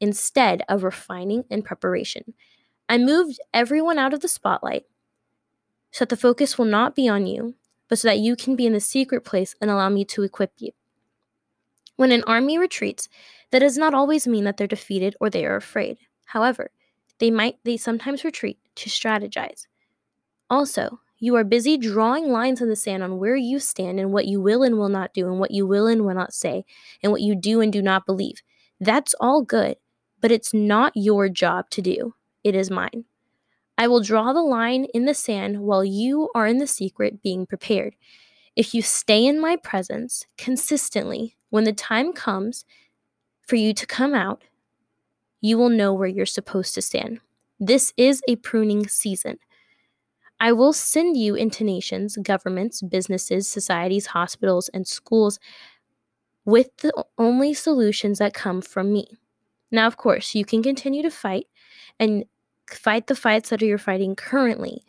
instead 0.00 0.62
of 0.66 0.82
refining 0.82 1.44
and 1.50 1.62
preparation. 1.62 2.32
I 2.88 2.96
moved 2.96 3.38
everyone 3.52 3.98
out 3.98 4.14
of 4.14 4.20
the 4.20 4.28
spotlight 4.28 4.84
so 5.90 6.06
that 6.06 6.08
the 6.08 6.16
focus 6.16 6.56
will 6.56 6.64
not 6.64 6.96
be 6.96 7.06
on 7.06 7.26
you, 7.26 7.54
but 7.88 7.98
so 7.98 8.08
that 8.08 8.18
you 8.18 8.34
can 8.34 8.56
be 8.56 8.64
in 8.64 8.72
the 8.72 8.80
secret 8.80 9.26
place 9.26 9.54
and 9.60 9.70
allow 9.70 9.90
me 9.90 10.06
to 10.06 10.22
equip 10.22 10.52
you. 10.56 10.70
When 11.96 12.12
an 12.12 12.24
army 12.24 12.58
retreats, 12.58 13.08
that 13.50 13.60
does 13.60 13.78
not 13.78 13.94
always 13.94 14.26
mean 14.26 14.44
that 14.44 14.56
they're 14.56 14.66
defeated 14.66 15.16
or 15.20 15.30
they 15.30 15.44
are 15.46 15.56
afraid. 15.56 15.98
However, 16.26 16.70
they 17.18 17.30
might 17.30 17.58
they 17.64 17.76
sometimes 17.76 18.24
retreat 18.24 18.58
to 18.76 18.90
strategize. 18.90 19.66
Also, 20.50 21.00
You 21.18 21.36
are 21.36 21.44
busy 21.44 21.76
drawing 21.78 22.30
lines 22.32 22.60
in 22.60 22.68
the 22.68 22.74
sand 22.74 23.02
on 23.04 23.18
where 23.18 23.36
you 23.36 23.60
stand 23.60 24.00
and 24.00 24.12
what 24.12 24.26
you 24.26 24.40
will 24.40 24.64
and 24.64 24.76
will 24.76 24.88
not 24.88 25.14
do, 25.14 25.28
and 25.28 25.38
what 25.38 25.52
you 25.52 25.64
will 25.66 25.86
and 25.86 26.04
will 26.04 26.14
not 26.16 26.32
say, 26.34 26.64
and 27.00 27.12
what 27.12 27.20
you 27.20 27.36
do 27.36 27.60
and 27.60 27.72
do 27.72 27.80
not 27.80 28.06
believe. 28.06 28.42
That's 28.80 29.14
all 29.20 29.42
good, 29.42 29.76
but 30.20 30.32
it's 30.32 30.52
not 30.52 30.92
your 30.96 31.28
job 31.28 31.70
to 31.70 31.80
do. 31.82 32.14
It 32.42 32.56
is 32.56 32.72
mine. 32.72 33.04
I 33.78 33.88
will 33.88 34.02
draw 34.02 34.32
the 34.32 34.42
line 34.42 34.86
in 34.94 35.06
the 35.06 35.14
sand 35.14 35.60
while 35.60 35.84
you 35.84 36.30
are 36.34 36.46
in 36.46 36.58
the 36.58 36.66
secret 36.66 37.22
being 37.22 37.46
prepared. 37.46 37.96
If 38.54 38.74
you 38.74 38.82
stay 38.82 39.24
in 39.24 39.40
my 39.40 39.56
presence 39.56 40.26
consistently, 40.36 41.36
when 41.50 41.64
the 41.64 41.72
time 41.72 42.12
comes 42.12 42.64
for 43.46 43.56
you 43.56 43.72
to 43.74 43.86
come 43.86 44.14
out, 44.14 44.42
you 45.40 45.58
will 45.58 45.68
know 45.68 45.92
where 45.92 46.08
you're 46.08 46.26
supposed 46.26 46.74
to 46.74 46.82
stand. 46.82 47.20
This 47.58 47.92
is 47.96 48.22
a 48.28 48.36
pruning 48.36 48.86
season. 48.88 49.38
I 50.38 50.52
will 50.52 50.72
send 50.72 51.16
you 51.16 51.34
into 51.34 51.64
nations, 51.64 52.16
governments, 52.20 52.82
businesses, 52.82 53.48
societies, 53.48 54.06
hospitals, 54.06 54.68
and 54.70 54.86
schools 54.86 55.38
with 56.44 56.76
the 56.78 56.92
only 57.16 57.54
solutions 57.54 58.18
that 58.18 58.34
come 58.34 58.60
from 58.60 58.92
me. 58.92 59.06
Now, 59.70 59.86
of 59.86 59.96
course, 59.96 60.34
you 60.34 60.44
can 60.44 60.62
continue 60.62 61.02
to 61.02 61.10
fight 61.10 61.46
and 61.98 62.24
fight 62.68 63.06
the 63.06 63.14
fights 63.14 63.50
that 63.50 63.62
you're 63.62 63.78
fighting 63.78 64.16
currently. 64.16 64.82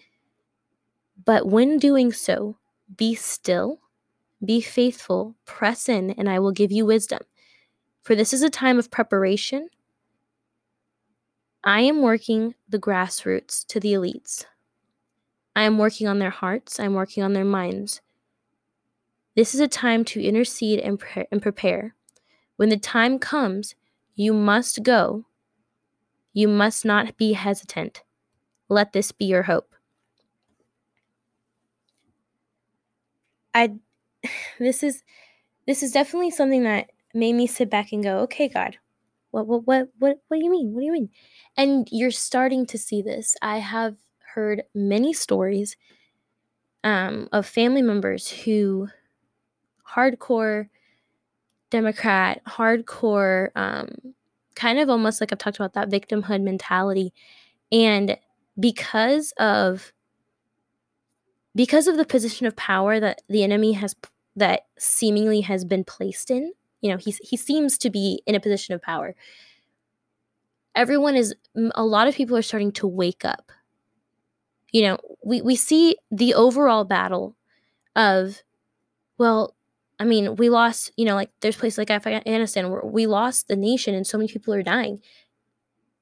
But 1.24 1.48
when 1.48 1.78
doing 1.78 2.12
so, 2.12 2.58
be 2.96 3.16
still, 3.16 3.80
be 4.44 4.62
faithful, 4.62 5.36
press 5.46 5.88
in, 5.88 6.12
and 6.12 6.30
I 6.30 6.40
will 6.40 6.52
give 6.52 6.72
you 6.72 6.86
wisdom. 6.86 7.20
For 8.02 8.16
this 8.16 8.34
is 8.34 8.42
a 8.42 8.50
time 8.50 8.78
of 8.78 8.92
preparation. 8.92 9.70
I 11.64 11.82
am 11.82 12.02
working 12.02 12.56
the 12.68 12.80
grassroots 12.80 13.66
to 13.68 13.80
the 13.80 13.94
elites. 13.94 14.46
I 15.56 15.64
am 15.64 15.78
working 15.78 16.08
on 16.08 16.20
their 16.20 16.30
hearts, 16.30 16.80
I'm 16.80 16.94
working 16.94 17.24
on 17.24 17.34
their 17.34 17.46
minds. 17.46 18.02
This 19.36 19.56
is 19.56 19.62
a 19.62 19.68
time 19.68 20.04
to 20.06 20.22
intercede 20.22 20.80
and, 20.80 21.00
pre- 21.00 21.26
and 21.32 21.42
prepare. 21.42 21.96
When 22.58 22.70
the 22.70 22.78
time 22.78 23.18
comes, 23.18 23.76
you 24.16 24.34
must 24.34 24.84
go. 24.84 25.26
You 26.34 26.48
must 26.48 26.86
not 26.86 27.18
be 27.18 27.34
hesitant. 27.34 28.04
Let 28.70 28.94
this 28.94 29.12
be 29.12 29.26
your 29.26 29.44
hope. 29.44 29.74
I 33.54 33.74
this 34.60 34.84
is 34.84 35.04
this 35.68 35.84
is 35.84 35.92
definitely 35.92 36.32
something 36.32 36.64
that 36.64 36.92
made 37.14 37.34
me 37.34 37.48
sit 37.48 37.70
back 37.70 37.92
and 37.92 38.04
go, 38.04 38.20
"Okay, 38.20 38.48
God. 38.50 38.78
What 39.32 39.48
what 39.48 39.66
what 39.68 39.90
what 40.00 40.20
what 40.28 40.38
do 40.38 40.44
you 40.44 40.52
mean? 40.52 40.74
What 40.74 40.82
do 40.82 40.86
you 40.86 40.94
mean?" 40.94 41.10
And 41.58 41.88
you're 41.92 42.12
starting 42.12 42.66
to 42.68 42.78
see 42.78 43.02
this. 43.02 43.36
I 43.42 43.60
have 43.60 43.96
heard 44.36 44.64
many 44.74 45.14
stories 45.14 45.76
um, 46.84 47.30
of 47.32 47.46
family 47.46 47.82
members 47.82 48.30
who 48.30 48.90
hardcore 49.96 50.70
Democrat, 51.70 52.42
hardcore, 52.46 53.50
um, 53.56 53.90
kind 54.56 54.78
of 54.80 54.90
almost 54.90 55.20
like 55.20 55.32
I've 55.32 55.40
talked 55.40 55.58
about 55.58 55.74
that 55.74 55.90
victimhood 55.90 56.44
mentality. 56.44 57.14
And 57.72 58.18
because 58.60 59.34
of 59.40 59.92
because 61.56 61.88
of 61.88 61.98
the 61.98 62.06
position 62.06 62.48
of 62.48 62.56
power 62.56 63.00
that 63.00 63.22
the 63.30 63.44
enemy 63.44 63.74
has 63.74 63.96
that 64.36 64.62
seemingly 64.78 65.42
has 65.42 65.64
been 65.64 65.84
placed 65.84 66.32
in, 66.32 66.54
you 66.82 66.90
know, 66.90 66.98
he's 66.98 67.18
he 67.18 67.38
seems 67.38 67.78
to 67.80 67.90
be 67.90 68.22
in 68.26 68.36
a 68.36 68.40
position 68.40 68.74
of 68.74 68.82
power. 68.82 69.16
Everyone 70.76 71.16
is 71.16 71.36
a 71.76 71.86
lot 71.86 72.08
of 72.08 72.16
people 72.16 72.36
are 72.36 72.42
starting 72.42 72.72
to 72.74 72.88
wake 72.88 73.24
up 73.24 73.52
you 74.74 74.82
know, 74.82 74.98
we, 75.24 75.42
we 75.42 75.56
see 75.56 75.96
the 76.12 76.34
overall 76.34 76.84
battle 76.84 77.38
of, 77.96 78.42
well, 79.18 79.56
I 80.00 80.04
mean, 80.04 80.36
we 80.36 80.50
lost, 80.50 80.92
you 80.98 81.06
know, 81.06 81.14
like 81.14 81.30
there's 81.40 81.56
places 81.56 81.78
like 81.78 81.92
Afghanistan 81.92 82.70
where 82.70 82.82
we 82.84 83.06
lost 83.06 83.48
the 83.48 83.56
nation 83.56 83.94
and 83.94 84.06
so 84.06 84.18
many 84.18 84.28
people 84.28 84.54
are 84.54 84.64
dying. 84.64 85.00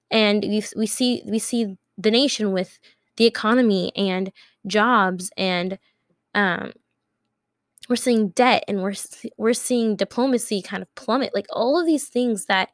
And 0.10 0.41
we, 0.41 0.63
we 0.75 0.88
see 0.88 1.22
we 1.25 1.38
see 1.38 1.77
the 1.98 2.12
nation 2.12 2.53
with 2.53 2.79
the 3.17 3.25
economy 3.25 3.91
and 3.96 4.31
jobs 4.67 5.31
and 5.37 5.77
um, 6.35 6.71
we're 7.89 7.95
seeing 7.95 8.29
debt 8.29 8.63
and 8.67 8.81
we're 8.81 8.93
we're 9.37 9.53
seeing 9.53 9.95
diplomacy 9.95 10.61
kind 10.61 10.81
of 10.81 10.93
plummet 10.95 11.33
like 11.33 11.47
all 11.51 11.79
of 11.79 11.85
these 11.85 12.07
things 12.07 12.45
that 12.45 12.69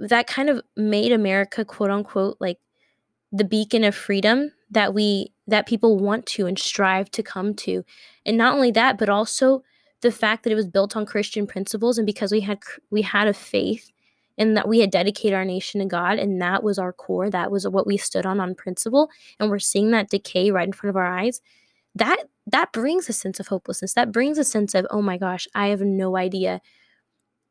that 0.00 0.26
kind 0.26 0.50
of 0.50 0.62
made 0.76 1.12
America 1.12 1.64
quote 1.64 1.90
unquote 1.90 2.36
like 2.40 2.58
the 3.32 3.44
beacon 3.44 3.82
of 3.84 3.94
freedom 3.94 4.52
that 4.70 4.94
we 4.94 5.32
that 5.46 5.66
people 5.66 5.98
want 5.98 6.26
to 6.26 6.46
and 6.46 6.58
strive 6.58 7.10
to 7.10 7.22
come 7.22 7.54
to. 7.54 7.84
And 8.24 8.36
not 8.36 8.54
only 8.54 8.70
that 8.72 8.98
but 8.98 9.08
also 9.08 9.62
the 10.02 10.12
fact 10.12 10.44
that 10.44 10.52
it 10.52 10.56
was 10.56 10.66
built 10.66 10.96
on 10.96 11.06
christian 11.06 11.46
principles 11.46 11.96
and 11.96 12.04
because 12.04 12.30
we 12.30 12.40
had 12.40 12.58
we 12.90 13.00
had 13.00 13.26
a 13.26 13.32
faith 13.32 13.90
and 14.36 14.56
that 14.56 14.68
we 14.68 14.80
had 14.80 14.90
dedicated 14.90 15.34
our 15.34 15.44
nation 15.44 15.80
to 15.80 15.86
god 15.86 16.18
and 16.18 16.40
that 16.40 16.62
was 16.62 16.78
our 16.78 16.92
core 16.92 17.30
that 17.30 17.50
was 17.50 17.66
what 17.68 17.86
we 17.86 17.96
stood 17.96 18.26
on 18.26 18.40
on 18.40 18.54
principle 18.54 19.10
and 19.38 19.50
we're 19.50 19.58
seeing 19.58 19.90
that 19.90 20.10
decay 20.10 20.50
right 20.50 20.66
in 20.66 20.72
front 20.72 20.90
of 20.90 20.96
our 20.96 21.06
eyes 21.06 21.40
that 21.94 22.24
that 22.46 22.72
brings 22.72 23.08
a 23.08 23.12
sense 23.12 23.40
of 23.40 23.48
hopelessness 23.48 23.94
that 23.94 24.12
brings 24.12 24.38
a 24.38 24.44
sense 24.44 24.74
of 24.74 24.86
oh 24.90 25.02
my 25.02 25.16
gosh 25.16 25.46
i 25.54 25.68
have 25.68 25.80
no 25.80 26.16
idea 26.16 26.60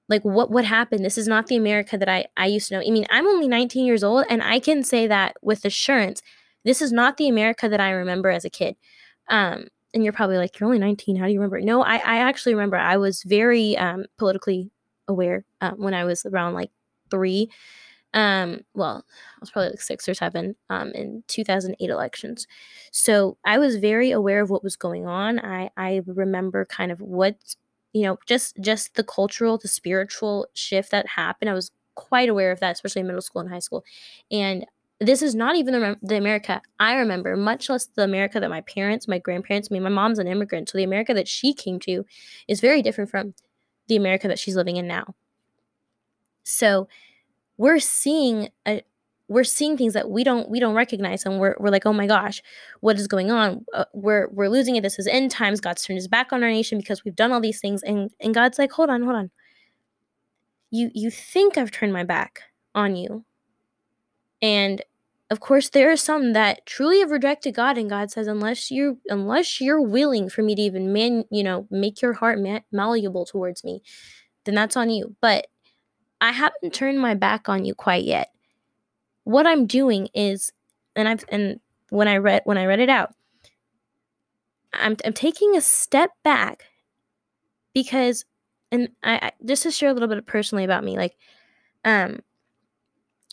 like 0.10 0.24
what 0.24 0.52
what 0.52 0.66
happened? 0.66 1.04
This 1.06 1.18
is 1.18 1.28
not 1.28 1.48
the 1.48 1.56
america 1.56 1.98
that 1.98 2.10
i 2.10 2.26
i 2.38 2.46
used 2.46 2.70
to 2.70 2.76
know. 2.76 2.84
I 2.86 2.92
mean 2.92 3.06
i'm 3.10 3.28
only 3.28 3.48
19 3.48 3.86
years 3.86 4.04
old 4.04 4.26
and 4.30 4.44
i 4.44 4.60
can 4.60 4.84
say 4.84 5.08
that 5.08 5.36
with 5.42 5.66
assurance 5.66 6.22
this 6.66 6.82
is 6.82 6.92
not 6.92 7.18
the 7.18 7.28
america 7.28 7.68
that 7.70 7.80
i 7.82 7.90
remember 7.92 8.30
as 8.30 8.46
a 8.46 8.50
kid. 8.50 8.76
Um 9.30 9.68
and 9.94 10.04
you're 10.04 10.14
probably 10.14 10.38
like 10.38 10.60
you're 10.60 10.68
only 10.68 10.80
19 10.80 11.16
how 11.16 11.26
do 11.26 11.32
you 11.32 11.40
remember? 11.40 11.62
No 11.62 11.84
i 11.84 11.96
i 11.96 12.18
actually 12.18 12.54
remember 12.54 12.78
i 12.78 12.98
was 12.98 13.24
very 13.24 13.78
um 13.78 14.06
politically 14.18 14.72
aware 15.08 15.46
um, 15.62 15.76
when 15.78 15.94
i 15.94 16.04
was 16.04 16.26
around 16.26 16.54
like 16.54 16.72
three 17.12 17.50
um 18.14 18.62
well 18.76 19.04
i 19.10 19.38
was 19.40 19.50
probably 19.50 19.72
like 19.72 19.82
six 19.82 20.08
or 20.08 20.14
seven 20.14 20.56
um 20.70 20.92
in 20.92 21.24
2008 21.28 21.90
elections. 21.90 22.48
So 22.92 23.38
i 23.46 23.58
was 23.58 23.78
very 23.78 24.12
aware 24.12 24.42
of 24.42 24.50
what 24.50 24.64
was 24.64 24.76
going 24.76 25.08
on. 25.08 25.40
I 25.40 25.70
i 25.78 26.02
remember 26.06 26.66
kind 26.66 26.92
of 26.92 27.02
what 27.02 27.36
you 27.94 28.04
know 28.04 28.18
just 28.28 28.58
just 28.62 28.96
the 28.96 29.04
cultural 29.04 29.58
the 29.58 29.68
spiritual 29.68 30.48
shift 30.54 30.92
that 30.92 31.08
happened. 31.08 31.50
I 31.50 31.54
was 31.54 31.72
quite 31.96 32.30
aware 32.30 32.52
of 32.52 32.60
that 32.60 32.74
especially 32.74 33.02
in 33.02 33.08
middle 33.08 33.22
school 33.22 33.42
and 33.42 33.50
high 33.50 33.60
school. 33.60 33.84
And 34.32 34.66
this 35.00 35.22
is 35.22 35.36
not 35.36 35.56
even 35.56 35.74
the, 35.74 35.98
the 36.02 36.16
america 36.16 36.62
i 36.80 36.94
remember 36.96 37.36
much 37.36 37.68
less 37.68 37.88
the 37.96 38.04
america 38.04 38.40
that 38.40 38.50
my 38.50 38.62
parents 38.62 39.08
my 39.08 39.18
grandparents 39.18 39.68
I 39.70 39.74
mean, 39.74 39.84
my 39.84 39.90
mom's 39.90 40.20
an 40.20 40.28
immigrant 40.28 40.70
so 40.70 40.78
the 40.78 40.84
america 40.84 41.14
that 41.14 41.28
she 41.28 41.54
came 41.54 41.80
to 41.82 42.06
is 42.48 42.62
very 42.62 42.82
different 42.82 43.10
from 43.10 43.34
the 43.88 43.96
america 43.96 44.28
that 44.28 44.40
she's 44.40 44.56
living 44.56 44.78
in 44.78 44.88
now. 44.88 45.16
So 46.44 46.88
we're 47.58 47.80
seeing 47.80 48.50
a, 48.68 48.82
we're 49.28 49.44
seeing 49.44 49.78
things 49.78 49.94
that 49.94 50.10
we 50.10 50.24
don't 50.24 50.50
we 50.50 50.60
don't 50.60 50.76
recognize 50.76 51.26
and 51.26 51.40
we're, 51.40 51.56
we're 51.60 51.70
like 51.70 51.86
oh 51.86 51.94
my 51.94 52.08
gosh 52.08 52.42
what 52.82 52.98
is 52.98 53.08
going 53.08 53.32
on? 53.32 53.66
Uh, 53.74 53.86
we're 53.94 54.28
we're 54.30 54.50
losing 54.50 54.76
it. 54.76 54.84
This 54.84 55.00
is 55.00 55.08
end 55.08 55.32
times. 55.32 55.62
God's 55.62 55.84
turned 55.84 55.98
his 55.98 56.08
back 56.08 56.34
on 56.34 56.44
our 56.44 56.50
nation 56.50 56.78
because 56.78 57.04
we've 57.04 57.16
done 57.16 57.32
all 57.32 57.42
these 57.42 57.62
things 57.62 57.84
and 57.84 58.12
and 58.20 58.34
god's 58.34 58.60
like 58.60 58.72
hold 58.72 58.90
on 58.90 59.04
hold 59.04 59.16
on. 59.16 59.32
You 60.72 60.90
you 60.94 61.12
think 61.12 61.58
i've 61.58 61.72
turned 61.72 61.94
my 61.94 62.04
back 62.04 62.42
on 62.76 62.96
you 62.96 63.24
and 64.42 64.84
of 65.34 65.40
course 65.40 65.70
there 65.70 65.92
are 65.92 65.98
some 65.98 66.34
that 66.34 66.66
truly 66.66 67.00
have 67.00 67.12
rejected 67.12 67.56
god 67.56 67.78
and 67.78 67.90
god 67.90 68.12
says 68.12 68.28
unless 68.28 68.70
you 68.70 69.00
unless 69.08 69.60
you're 69.60 69.82
willing 69.82 70.30
for 70.30 70.44
me 70.44 70.56
to 70.56 70.62
even 70.62 70.94
man 70.94 71.24
you 71.32 71.44
know 71.44 71.68
make 71.72 72.02
your 72.02 72.14
heart 72.14 72.40
ma- 72.40 72.60
malleable 72.72 73.26
towards 73.26 73.64
me 73.64 73.82
then 74.46 74.56
that's 74.56 74.78
on 74.78 74.90
you. 74.90 75.16
But 75.22 75.48
i 76.22 76.32
haven't 76.32 76.74
turned 76.74 77.00
my 77.00 77.14
back 77.14 77.50
on 77.50 77.66
you 77.66 77.76
quite 77.76 78.04
yet. 78.04 78.30
What 79.24 79.48
I'm 79.48 79.66
doing 79.66 80.10
is, 80.14 80.52
and 80.96 81.08
I've 81.08 81.24
and 81.30 81.60
when 81.90 82.08
I 82.08 82.18
read 82.18 82.42
when 82.46 82.58
I 82.58 82.66
read 82.66 82.80
it 82.80 82.90
out, 82.90 83.14
I'm 84.74 84.98
I'm 85.06 85.14
taking 85.14 85.56
a 85.56 85.62
step 85.62 86.12
back 86.24 86.66
because, 87.74 88.26
and 88.72 88.90
I, 89.02 89.16
I 89.16 89.32
just 89.46 89.64
to 89.64 89.72
share 89.72 89.90
a 89.90 89.94
little 89.94 90.10
bit 90.10 90.26
personally 90.26 90.64
about 90.64 90.84
me, 90.84 90.98
like, 90.98 91.16
um, 91.86 92.20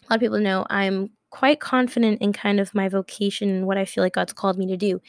a 0.02 0.10
lot 0.10 0.16
of 0.16 0.20
people 0.20 0.40
know 0.40 0.64
I'm 0.70 1.10
quite 1.30 1.60
confident 1.60 2.20
in 2.20 2.32
kind 2.32 2.60
of 2.60 2.74
my 2.74 2.88
vocation 2.88 3.48
and 3.48 3.66
what 3.66 3.78
I 3.78 3.84
feel 3.84 4.02
like 4.04 4.14
God's 4.14 4.32
called 4.32 4.58
me 4.58 4.66
to 4.66 4.76
do. 4.76 5.00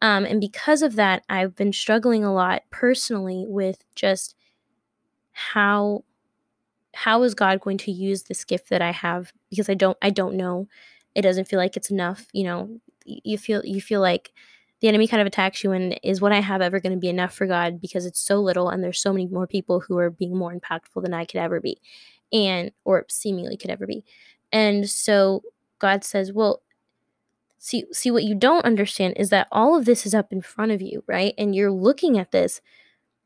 Um, 0.00 0.24
and 0.24 0.40
because 0.40 0.82
of 0.82 0.96
that, 0.96 1.22
I've 1.28 1.54
been 1.54 1.72
struggling 1.72 2.24
a 2.24 2.34
lot 2.34 2.62
personally 2.70 3.44
with 3.46 3.84
just 3.94 4.34
how 5.32 6.04
how 6.94 7.22
is 7.22 7.34
God 7.34 7.60
going 7.60 7.78
to 7.78 7.90
use 7.90 8.24
this 8.24 8.44
gift 8.44 8.68
that 8.68 8.82
I 8.82 8.92
have 8.92 9.32
because 9.50 9.68
I 9.68 9.74
don't 9.74 9.96
I 10.02 10.10
don't 10.10 10.36
know. 10.36 10.68
It 11.14 11.22
doesn't 11.22 11.48
feel 11.48 11.58
like 11.58 11.76
it's 11.76 11.90
enough, 11.90 12.26
you 12.32 12.44
know. 12.44 12.80
You 13.04 13.38
feel 13.38 13.64
you 13.64 13.80
feel 13.80 14.00
like 14.00 14.32
the 14.80 14.88
enemy 14.88 15.06
kind 15.06 15.20
of 15.20 15.26
attacks 15.26 15.62
you 15.62 15.70
and 15.70 15.98
is 16.02 16.20
what 16.20 16.32
I 16.32 16.40
have 16.40 16.60
ever 16.60 16.80
going 16.80 16.92
to 16.92 16.98
be 16.98 17.08
enough 17.08 17.32
for 17.32 17.46
God 17.46 17.80
because 17.80 18.04
it's 18.04 18.20
so 18.20 18.40
little 18.40 18.68
and 18.68 18.82
there's 18.82 19.00
so 19.00 19.12
many 19.12 19.28
more 19.28 19.46
people 19.46 19.80
who 19.80 19.96
are 19.98 20.10
being 20.10 20.36
more 20.36 20.52
impactful 20.52 21.02
than 21.02 21.14
I 21.14 21.24
could 21.24 21.38
ever 21.38 21.60
be 21.60 21.80
and 22.32 22.72
or 22.84 23.06
seemingly 23.08 23.56
could 23.56 23.70
ever 23.70 23.86
be. 23.86 24.04
And 24.52 24.88
so 24.88 25.42
God 25.78 26.04
says, 26.04 26.32
"Well, 26.32 26.62
See, 27.64 27.84
see 27.92 28.10
what 28.10 28.24
you 28.24 28.34
don't 28.34 28.64
understand 28.64 29.14
is 29.16 29.30
that 29.30 29.46
all 29.52 29.76
of 29.76 29.84
this 29.84 30.04
is 30.04 30.16
up 30.16 30.32
in 30.32 30.42
front 30.42 30.72
of 30.72 30.82
you, 30.82 31.04
right? 31.06 31.32
And 31.38 31.54
you're 31.54 31.70
looking 31.70 32.18
at 32.18 32.32
this 32.32 32.60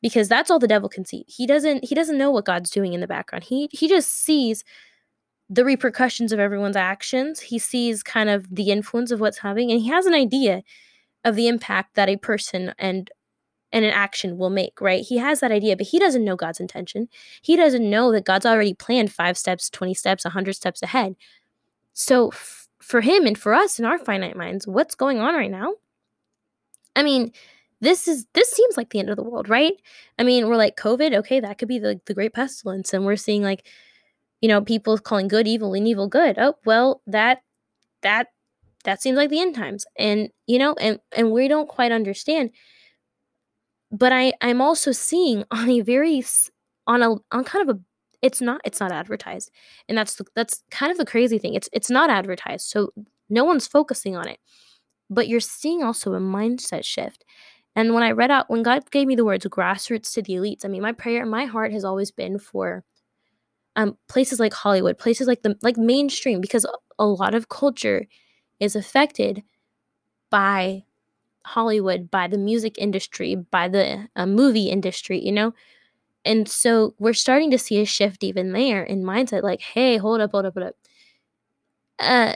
because 0.03 0.29
that's 0.29 0.51
all 0.51 0.59
the 0.59 0.69
devil 0.69 0.91
can 0.91 1.07
see. 1.07 1.25
He 1.27 1.47
doesn't 1.47 1.87
he 1.87 1.95
doesn't 1.95 2.19
know 2.19 2.31
what 2.31 2.45
God's 2.45 2.69
doing 2.69 2.93
in 2.93 3.01
the 3.01 3.07
background. 3.07 3.45
He 3.45 3.71
he 3.73 3.89
just 3.89 4.13
sees 4.13 4.63
the 5.49 5.65
repercussions 5.65 6.33
of 6.33 6.39
everyone's 6.39 6.77
actions. 6.77 7.41
He 7.41 7.59
sees 7.59 8.03
kind 8.03 8.29
of 8.29 8.55
the 8.55 8.71
influence 8.71 9.11
of 9.11 9.21
what's 9.21 9.39
happening 9.39 9.71
and 9.71 9.81
he 9.81 9.89
has 9.89 10.05
an 10.05 10.13
idea 10.13 10.63
of 11.25 11.35
the 11.35 11.49
impact 11.49 11.95
that 11.95 12.11
a 12.11 12.19
person 12.19 12.75
and 12.79 13.11
and 13.73 13.85
an 13.85 13.91
action 13.91 14.39
will 14.39 14.51
make, 14.51 14.81
right? 14.81 15.05
He 15.05 15.19
has 15.19 15.41
that 15.41 15.53
idea, 15.53 15.77
but 15.77 15.87
he 15.89 15.99
doesn't 15.99 16.25
know 16.25 16.37
God's 16.37 16.61
intention. 16.61 17.09
He 17.43 17.57
doesn't 17.57 17.89
know 17.89 18.13
that 18.13 18.25
God's 18.25 18.47
already 18.47 18.75
planned 18.75 19.13
5 19.13 19.37
steps, 19.37 19.71
20 19.71 19.95
steps, 19.95 20.25
100 20.25 20.55
steps 20.55 20.83
ahead. 20.83 21.17
So 21.95 22.29
f- 22.29 22.69
for 22.81 23.01
him 23.01 23.27
and 23.27 23.39
for 23.39 23.55
us 23.55 23.79
in 23.79 23.85
our 23.85 23.99
finite 23.99 24.37
minds, 24.37 24.67
what's 24.67 24.95
going 24.95 25.19
on 25.19 25.35
right 25.35 25.51
now? 25.51 25.75
I 26.95 27.03
mean, 27.03 27.33
this 27.81 28.09
is 28.09 28.27
this 28.33 28.51
seems 28.51 28.77
like 28.77 28.91
the 28.91 28.99
end 29.01 29.11
of 29.11 29.17
the 29.17 29.23
world, 29.23 29.49
right? 29.49 29.75
I 30.19 30.23
mean, 30.23 30.49
we're 30.49 30.57
like 30.57 30.77
COVID, 30.77 31.15
okay, 31.17 31.41
that 31.41 31.59
could 31.59 31.69
be 31.69 31.79
the 31.79 32.01
the 32.07 32.15
great 32.15 32.33
pestilence 32.35 32.95
and 32.95 33.05
we're 33.05 33.17
seeing 33.17 33.43
like 33.43 33.65
you 34.41 34.49
know, 34.49 34.61
people 34.61 34.99
calling 34.99 35.29
good 35.29 35.49
evil 35.49 35.75
and 35.75 35.89
evil 35.89 36.09
good. 36.09 36.37
Oh, 36.39 36.55
well, 36.65 37.03
that 37.07 37.43
that 38.03 38.29
that 38.85 39.03
seems 39.03 39.17
like 39.17 39.31
the 39.31 39.41
end 39.41 39.55
times. 39.55 39.87
And 39.99 40.31
you 40.47 40.59
know, 40.59 40.75
and 40.75 41.01
and 41.13 41.33
we 41.33 41.49
don't 41.49 41.69
quite 41.69 41.93
understand. 41.93 42.51
But 43.97 44.13
I 44.13 44.33
I'm 44.41 44.61
also 44.61 44.93
seeing 44.93 45.45
on 45.51 45.71
a 45.71 45.81
very 45.81 46.25
on 46.87 47.03
a 47.03 47.15
on 47.33 47.45
kind 47.45 47.69
of 47.69 47.77
a 47.77 47.81
it's 48.23 48.41
not 48.41 48.61
it's 48.65 48.81
not 48.81 48.93
advertised. 48.93 49.51
And 49.89 49.97
that's 49.97 50.17
the, 50.17 50.25
that's 50.35 50.63
kind 50.71 50.91
of 50.93 50.99
the 50.99 51.07
crazy 51.07 51.39
thing. 51.39 51.55
It's 51.55 51.69
it's 51.73 51.91
not 51.91 52.11
advertised. 52.11 52.67
So 52.69 52.91
no 53.29 53.45
one's 53.45 53.67
focusing 53.67 54.17
on 54.17 54.29
it. 54.29 54.39
But 55.09 55.29
you're 55.29 55.41
seeing 55.41 55.83
also 55.83 56.15
a 56.15 56.21
mindset 56.21 56.85
shift. 56.85 57.25
And 57.77 57.93
when 57.93 58.03
I 58.03 58.13
read 58.13 58.31
out, 58.31 58.49
when 58.49 58.63
God 58.63 58.91
gave 58.91 59.07
me 59.07 59.15
the 59.15 59.25
words 59.25 59.45
grassroots 59.47 60.13
to 60.15 60.23
the 60.23 60.33
elites, 60.35 60.65
I 60.65 60.69
mean, 60.69 60.83
my 60.83 60.93
prayer, 60.93 61.23
in 61.23 61.29
my 61.29 61.45
heart 61.45 61.73
has 61.73 61.85
always 61.85 62.11
been 62.11 62.39
for 62.39 62.85
um, 63.77 63.99
places 64.09 64.41
like 64.41 64.55
Hollywood, 64.55 64.99
places 64.99 65.29
like 65.29 65.43
the 65.43 65.57
like 65.63 65.77
mainstream, 65.77 66.41
because 66.41 66.67
a 66.99 67.07
lot 67.07 67.35
of 67.35 67.51
culture 67.51 68.07
is 68.59 68.75
affected 68.75 69.43
by 70.31 70.85
Hollywood, 71.47 72.11
by 72.11 72.27
the 72.29 72.39
music 72.39 72.77
industry, 72.77 73.37
by 73.37 73.69
the 73.69 74.09
uh, 74.17 74.27
movie 74.27 74.69
industry, 74.69 75.25
you 75.25 75.33
know? 75.33 75.55
And 76.25 76.49
so 76.49 76.95
we're 76.99 77.13
starting 77.13 77.53
to 77.53 77.59
see 77.59 77.81
a 77.81 77.85
shift 77.85 78.25
even 78.25 78.53
there 78.53 78.83
in 78.83 79.05
mindset 79.05 79.43
like, 79.43 79.61
hey, 79.61 79.97
hold 79.97 80.21
up, 80.21 80.33
hold 80.33 80.45
up, 80.45 80.55
hold 80.55 80.67
up. 80.67 80.75
Uh, 82.01 82.35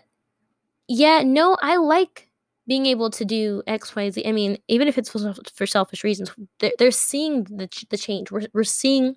yeah, 0.87 1.23
no, 1.25 1.57
I 1.61 1.76
like 1.76 2.29
being 2.69 2.87
able 2.87 3.11
to 3.11 3.25
do 3.25 3.62
X, 3.67 3.97
Y, 3.97 4.11
Z. 4.11 4.23
I 4.25 4.31
mean, 4.31 4.59
even 4.69 4.87
if 4.87 4.97
it's 4.97 5.11
for, 5.11 5.67
selfish 5.67 6.05
reasons, 6.05 6.33
they're, 6.61 6.73
they're 6.79 6.93
seeing 6.93 7.45
the, 7.45 7.69
the 7.90 7.99
change. 7.99 8.31
We're, 8.31 8.47
we're 8.52 8.62
seeing 8.62 9.17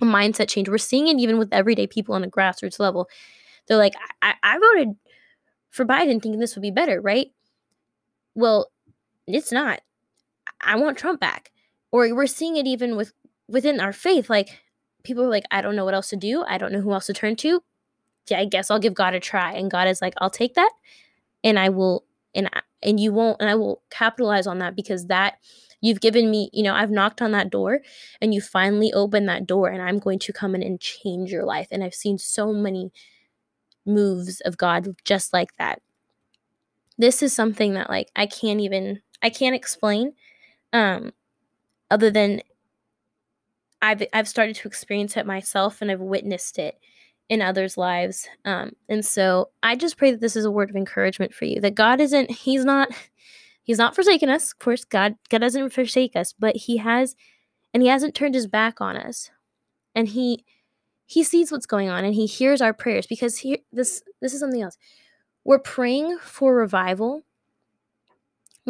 a 0.00 0.04
mindset 0.04 0.48
change. 0.48 0.68
We're 0.68 0.78
seeing 0.78 1.08
it 1.08 1.18
even 1.18 1.38
with 1.38 1.52
everyday 1.52 1.88
people 1.88 2.14
on 2.14 2.22
a 2.22 2.28
grassroots 2.28 2.78
level. 2.78 3.08
They're 3.66 3.76
like, 3.76 3.94
I, 4.22 4.34
I 4.44 4.58
voted 4.58 4.94
for 5.70 5.84
Biden 5.84 6.22
thinking 6.22 6.38
this 6.38 6.54
would 6.54 6.62
be 6.62 6.70
better, 6.70 7.00
right? 7.00 7.32
Well, 8.34 8.70
it's 9.34 9.52
not. 9.52 9.80
I 10.60 10.76
want 10.76 10.98
Trump 10.98 11.20
back. 11.20 11.52
Or 11.90 12.14
we're 12.14 12.26
seeing 12.26 12.56
it 12.56 12.66
even 12.66 12.96
with 12.96 13.12
within 13.48 13.80
our 13.80 13.92
faith. 13.92 14.28
Like 14.28 14.58
people 15.02 15.24
are 15.24 15.30
like, 15.30 15.44
I 15.50 15.62
don't 15.62 15.76
know 15.76 15.84
what 15.84 15.94
else 15.94 16.10
to 16.10 16.16
do. 16.16 16.44
I 16.46 16.58
don't 16.58 16.72
know 16.72 16.80
who 16.80 16.92
else 16.92 17.06
to 17.06 17.14
turn 17.14 17.36
to. 17.36 17.62
Yeah, 18.28 18.40
I 18.40 18.44
guess 18.44 18.70
I'll 18.70 18.78
give 18.78 18.94
God 18.94 19.14
a 19.14 19.20
try. 19.20 19.52
And 19.52 19.70
God 19.70 19.88
is 19.88 20.02
like, 20.02 20.14
I'll 20.18 20.30
take 20.30 20.54
that 20.54 20.70
and 21.42 21.58
I 21.58 21.68
will 21.70 22.04
and 22.34 22.48
I, 22.52 22.60
and 22.82 23.00
you 23.00 23.12
won't 23.12 23.40
and 23.40 23.48
I 23.48 23.54
will 23.54 23.82
capitalize 23.90 24.46
on 24.46 24.58
that 24.58 24.76
because 24.76 25.06
that 25.06 25.38
you've 25.80 26.00
given 26.00 26.30
me, 26.30 26.50
you 26.52 26.62
know, 26.62 26.74
I've 26.74 26.90
knocked 26.90 27.22
on 27.22 27.32
that 27.32 27.50
door 27.50 27.80
and 28.20 28.34
you 28.34 28.40
finally 28.40 28.92
opened 28.92 29.28
that 29.28 29.46
door 29.46 29.68
and 29.68 29.80
I'm 29.80 29.98
going 29.98 30.18
to 30.20 30.32
come 30.32 30.54
in 30.54 30.62
and 30.62 30.80
change 30.80 31.30
your 31.30 31.44
life. 31.44 31.68
And 31.70 31.82
I've 31.82 31.94
seen 31.94 32.18
so 32.18 32.52
many 32.52 32.92
moves 33.86 34.40
of 34.42 34.58
God 34.58 34.88
just 35.04 35.32
like 35.32 35.56
that. 35.56 35.80
This 36.98 37.22
is 37.22 37.32
something 37.32 37.74
that 37.74 37.88
like 37.88 38.10
I 38.14 38.26
can't 38.26 38.60
even 38.60 39.00
I 39.22 39.30
can't 39.30 39.54
explain 39.54 40.12
um 40.72 41.12
other 41.90 42.10
than 42.10 42.42
I've 43.82 44.02
I've 44.12 44.28
started 44.28 44.56
to 44.56 44.68
experience 44.68 45.16
it 45.16 45.26
myself 45.26 45.80
and 45.80 45.90
I've 45.90 46.00
witnessed 46.00 46.58
it 46.58 46.78
in 47.28 47.42
others' 47.42 47.76
lives. 47.76 48.28
Um, 48.44 48.72
and 48.88 49.04
so 49.04 49.50
I 49.62 49.76
just 49.76 49.96
pray 49.96 50.10
that 50.10 50.20
this 50.20 50.36
is 50.36 50.44
a 50.44 50.50
word 50.50 50.70
of 50.70 50.76
encouragement 50.76 51.34
for 51.34 51.44
you. 51.44 51.60
That 51.60 51.74
God 51.74 52.00
isn't, 52.00 52.30
He's 52.30 52.64
not, 52.64 52.88
He's 53.62 53.78
not 53.78 53.94
forsaken 53.94 54.28
us. 54.28 54.52
Of 54.52 54.58
course, 54.58 54.84
God, 54.84 55.16
God 55.28 55.40
doesn't 55.40 55.70
forsake 55.70 56.16
us, 56.16 56.32
but 56.32 56.56
He 56.56 56.78
has, 56.78 57.16
and 57.74 57.82
He 57.82 57.88
hasn't 57.88 58.14
turned 58.14 58.34
His 58.34 58.46
back 58.46 58.80
on 58.80 58.96
us. 58.96 59.30
And 59.94 60.08
He 60.08 60.44
He 61.06 61.22
sees 61.22 61.52
what's 61.52 61.66
going 61.66 61.88
on 61.88 62.04
and 62.04 62.14
He 62.14 62.26
hears 62.26 62.60
our 62.60 62.72
prayers 62.72 63.06
because 63.06 63.38
he 63.38 63.62
this 63.72 64.02
this 64.20 64.32
is 64.32 64.40
something 64.40 64.62
else. 64.62 64.78
We're 65.44 65.58
praying 65.58 66.18
for 66.18 66.54
revival 66.54 67.24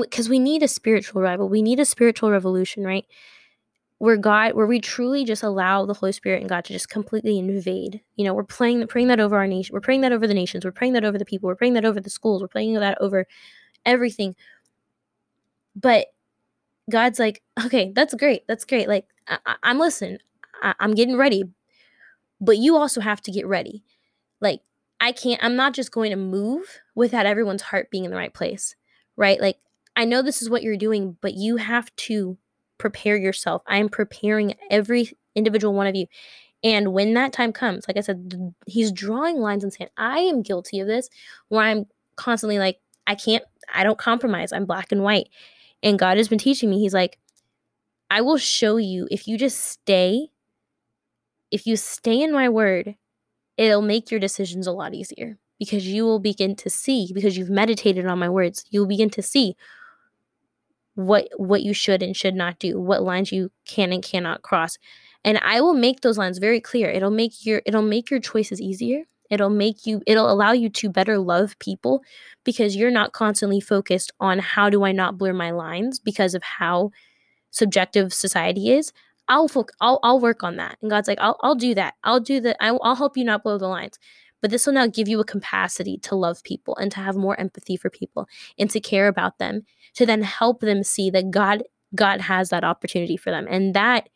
because 0.03 0.29
we 0.29 0.39
need 0.39 0.63
a 0.63 0.69
spiritual 0.69 1.21
revival. 1.23 1.49
We 1.49 1.63
need 1.63 1.81
a 1.81 1.85
spiritual 1.85 2.31
revolution, 2.31 2.85
right? 2.85 3.05
where 3.99 4.17
God, 4.17 4.55
where 4.55 4.67
we 4.67 4.81
truly 4.81 5.25
just 5.25 5.43
allow 5.43 5.85
the 5.85 5.95
Holy 5.95 6.13
Spirit 6.13 6.41
and 6.41 6.49
God 6.49 6.65
to 6.65 6.73
just 6.73 6.89
completely 6.89 7.39
invade. 7.39 8.01
You 8.15 8.25
know, 8.25 8.33
we're 8.33 8.45
praying, 8.45 8.87
praying 8.87 9.09
that 9.09 9.19
over 9.19 9.37
our 9.37 9.47
nation. 9.47 9.73
We're 9.73 9.81
praying 9.81 10.03
that 10.03 10.13
over 10.13 10.27
the 10.27 10.35
nations. 10.35 10.65
We're 10.65 10.71
praying 10.71 10.93
that 10.93 11.05
over 11.05 11.19
the 11.19 11.25
people. 11.25 11.49
We're 11.49 11.57
praying 11.57 11.75
that 11.75 11.85
over 11.85 12.01
the 12.01 12.11
schools. 12.11 12.41
We're 12.41 12.49
praying 12.49 12.75
that 12.75 13.01
over 13.01 13.27
everything. 13.85 14.37
But 15.75 16.07
God's 16.89 17.19
like, 17.19 17.43
okay, 17.65 17.93
that's 17.95 18.15
great. 18.15 18.47
That's 18.47 18.65
great. 18.65 18.89
Like, 18.89 19.07
I, 19.27 19.57
am 19.65 19.81
listening. 19.81 20.19
I, 20.63 20.75
I'm 20.79 20.95
getting 20.95 21.17
ready. 21.17 21.45
But 22.41 22.59
you 22.59 22.77
also 22.77 23.01
have 23.01 23.21
to 23.23 23.33
get 23.33 23.49
ready. 23.49 23.83
Like, 24.41 24.61
I 25.01 25.11
can't, 25.11 25.43
I'm 25.43 25.57
not 25.57 25.75
just 25.75 25.91
going 25.91 26.11
to 26.11 26.17
move 26.17 26.81
without 26.95 27.27
everyone's 27.27 27.63
heart 27.63 27.91
being 27.91 28.05
in 28.05 28.13
the 28.13 28.17
right 28.17 28.33
place, 28.33 28.77
right? 29.17 29.41
Like, 29.41 29.57
I 29.99 30.05
know 30.05 30.23
this 30.23 30.43
is 30.43 30.49
what 30.49 30.63
you're 30.63 30.77
doing, 30.77 31.17
but 31.21 31.35
you 31.35 31.57
have 31.57 31.95
to 31.97 32.39
prepare 32.79 33.17
yourself. 33.17 33.63
I 33.67 33.79
am 33.79 33.89
preparing 33.89 34.55
every 34.71 35.11
individual 35.35 35.75
one 35.75 35.89
of 35.89 35.97
you. 35.97 36.07
And 36.63 36.93
when 36.93 37.15
that 37.15 37.33
time 37.33 37.53
comes, 37.53 37.85
like 37.89 37.97
I 37.97 38.03
said, 38.03 38.55
he's 38.65 38.93
drawing 38.93 39.39
lines 39.39 39.65
and 39.65 39.73
saying, 39.73 39.91
I 39.97 40.21
am 40.21 40.43
guilty 40.43 40.79
of 40.79 40.87
this 40.87 41.11
where 41.49 41.63
I'm 41.63 41.85
constantly 42.15 42.61
like, 42.61 42.79
I 43.09 43.17
can't, 43.17 43.43
I 43.75 43.83
don't 43.83 43.99
compromise. 43.99 44.53
I'm 44.53 44.67
black 44.67 44.93
and 44.93 45.03
white. 45.03 45.31
And 45.83 45.99
God 45.99 46.17
has 46.17 46.29
been 46.29 46.39
teaching 46.39 46.71
me, 46.71 46.79
He's 46.79 46.95
like, 46.95 47.19
I 48.09 48.21
will 48.21 48.39
show 48.39 48.77
you 48.77 49.09
if 49.11 49.27
you 49.27 49.37
just 49.37 49.59
stay, 49.59 50.29
if 51.51 51.67
you 51.67 51.77
stay 51.77 52.23
in 52.23 52.33
my 52.33 52.49
word, 52.49 52.95
it'll 53.57 53.83
make 53.83 54.13
your 54.13 54.21
decisions 54.21 54.69
a 54.69 54.73
lot 54.73 54.95
easier 54.95 55.39
because 55.59 55.89
you 55.89 56.05
will 56.05 56.21
begin 56.21 56.55
to 56.55 56.71
see, 56.71 57.11
because 57.13 57.37
you've 57.37 57.51
meditated 57.51 58.07
on 58.07 58.21
my 58.21 58.29
words, 58.29 58.65
you'll 58.71 58.87
begin 58.87 59.11
to 59.11 59.23
see 59.23 59.57
what 60.99 61.29
what 61.37 61.63
you 61.63 61.73
should 61.73 62.03
and 62.03 62.17
should 62.17 62.35
not 62.35 62.59
do, 62.59 62.81
what 62.81 63.05
lines 63.05 63.31
you 63.31 63.53
can 63.65 63.93
and 63.93 64.03
cannot 64.03 64.43
cross. 64.43 64.77
And 65.25 65.39
I 65.39 65.61
will 65.61 65.75
make 65.75 66.01
those 66.01 66.19
lines 66.19 66.39
very 66.39 66.61
clear. 66.61 66.91
It'll 66.91 67.13
make 67.13 67.47
your 67.47 67.63
it'll 67.65 67.83
make 67.83 68.11
your 68.11 68.19
choices 68.19 68.61
easier. 68.61 69.05
It'll 69.31 69.49
make 69.49 69.87
you 69.87 70.03
it'll 70.09 70.29
allow 70.31 70.51
you 70.51 70.69
to 70.71 70.91
better 70.91 71.19
love 71.19 71.57
people 71.61 72.03
because 72.45 72.75
you're 72.75 72.91
not 72.91 73.13
constantly 73.13 73.61
focused 73.61 74.11
on 74.19 74.41
how 74.41 74.71
do 74.71 74.83
I 74.85 74.91
not 74.91 75.17
blur 75.17 75.33
my 75.33 75.53
lines 75.53 76.01
because 76.01 76.35
of 76.35 76.43
how 76.43 76.91
subjective 77.51 78.13
society 78.13 78.73
is. 78.73 78.93
I'll 79.29 79.49
I'll 79.81 80.01
I'll 80.03 80.19
work 80.19 80.43
on 80.43 80.57
that. 80.57 80.79
And 80.83 80.91
God's 80.91 81.07
like, 81.07 81.21
I'll 81.21 81.39
I'll 81.43 81.55
do 81.55 81.77
that. 81.77 81.95
I'll 82.03 82.19
do 82.21 82.41
that. 82.41 82.57
I'll, 82.61 82.81
I'll 82.83 82.97
help 82.97 83.17
you 83.17 83.23
not 83.25 83.45
blow 83.45 83.57
the 83.57 83.69
lines. 83.69 84.01
But 84.41 84.51
this 84.51 84.67
will 84.67 84.75
now 84.75 84.87
give 84.87 85.09
you 85.09 85.21
a 85.21 85.25
capacity 85.25 85.99
to 85.99 86.15
love 86.15 86.43
people 86.43 86.77
and 86.77 86.93
to 86.93 87.01
have 87.01 87.17
more 87.17 87.39
empathy 87.41 87.77
for 87.77 87.91
people 87.91 88.29
and 88.59 88.71
to 88.71 88.81
care 88.81 89.09
about 89.09 89.39
them, 89.39 89.63
to 89.95 90.07
then 90.07 90.23
help 90.23 90.61
them 90.61 90.83
see 90.83 91.11
that 91.11 91.31
God 91.31 91.65
God 91.95 92.21
has 92.23 92.51
that 92.51 92.65
opportunity 92.65 93.17
for 93.17 93.31
them. 93.31 93.47
And 93.49 93.75
that 93.75 94.09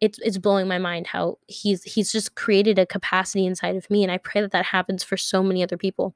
it's 0.00 0.18
it's 0.20 0.38
blowing 0.38 0.68
my 0.68 0.78
mind 0.78 1.08
how 1.08 1.38
he's 1.46 1.82
he's 1.84 2.12
just 2.12 2.34
created 2.34 2.78
a 2.78 2.86
capacity 2.86 3.46
inside 3.46 3.76
of 3.76 3.90
me 3.90 4.02
and 4.02 4.12
I 4.12 4.18
pray 4.18 4.40
that 4.40 4.52
that 4.52 4.66
happens 4.66 5.02
for 5.04 5.16
so 5.16 5.42
many 5.42 5.62
other 5.62 5.76
people. 5.76 6.14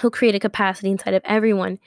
He'll 0.00 0.10
create 0.10 0.34
a 0.34 0.40
capacity 0.40 0.90
inside 0.90 1.14
of 1.14 1.22
everyone 1.24 1.78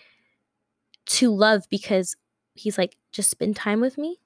to 1.08 1.34
love 1.34 1.67
because 1.69 2.15
he's 2.54 2.78
like 2.78 2.97
just 3.12 3.30
spend 3.30 3.56
time 3.56 3.82
with 3.82 3.97
me 3.97 4.17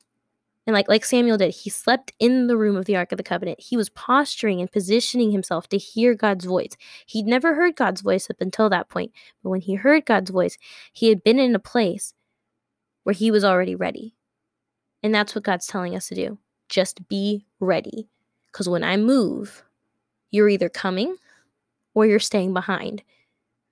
and 0.68 0.76
like 0.76 0.88
like 0.88 1.04
Samuel 1.04 1.38
did, 1.38 1.54
he 1.54 1.70
slept 1.70 2.14
in 2.20 2.48
the 2.48 2.58
room 2.58 2.76
of 2.76 2.86
the 2.86 2.96
Ark 2.96 3.12
of 3.12 3.18
the 3.18 3.24
Covenant. 3.24 3.60
He 3.60 3.76
was 3.76 3.90
posturing 3.90 4.60
and 4.60 4.72
positioning 4.72 5.32
himself 5.32 5.68
to 5.70 5.78
hear 5.78 6.14
God's 6.14 6.46
voice. 6.46 6.78
He'd 7.08 7.26
never 7.26 7.56
heard 7.56 7.76
God's 7.76 8.02
voice 8.02 8.30
up 8.30 8.38
until 8.40 8.70
that 8.70 8.90
point. 8.90 9.12
But 9.44 9.50
when 9.50 9.62
he 9.62 9.76
heard 9.76 10.06
God's 10.06 10.30
voice, 10.30 10.58
he 10.94 11.10
had 11.10 11.24
been 11.24 11.40
in 11.40 11.56
a 11.56 11.60
place 11.60 12.14
where 13.04 13.14
he 13.14 13.32
was 13.32 13.44
already 13.44 13.76
ready. 13.76 14.14
And 15.02 15.16
that's 15.16 15.34
what 15.34 15.44
God's 15.44 15.66
telling 15.66 15.96
us 15.96 16.08
to 16.10 16.16
do. 16.16 16.38
Just 16.70 17.08
be 17.08 17.46
ready. 17.60 18.08
Because 18.52 18.70
when 18.70 18.84
I 18.84 18.98
move, 18.98 19.64
you're 20.30 20.50
either 20.50 20.70
coming 20.70 21.16
or 21.96 22.06
you're 22.06 22.20
staying 22.20 22.54
behind. 22.54 23.02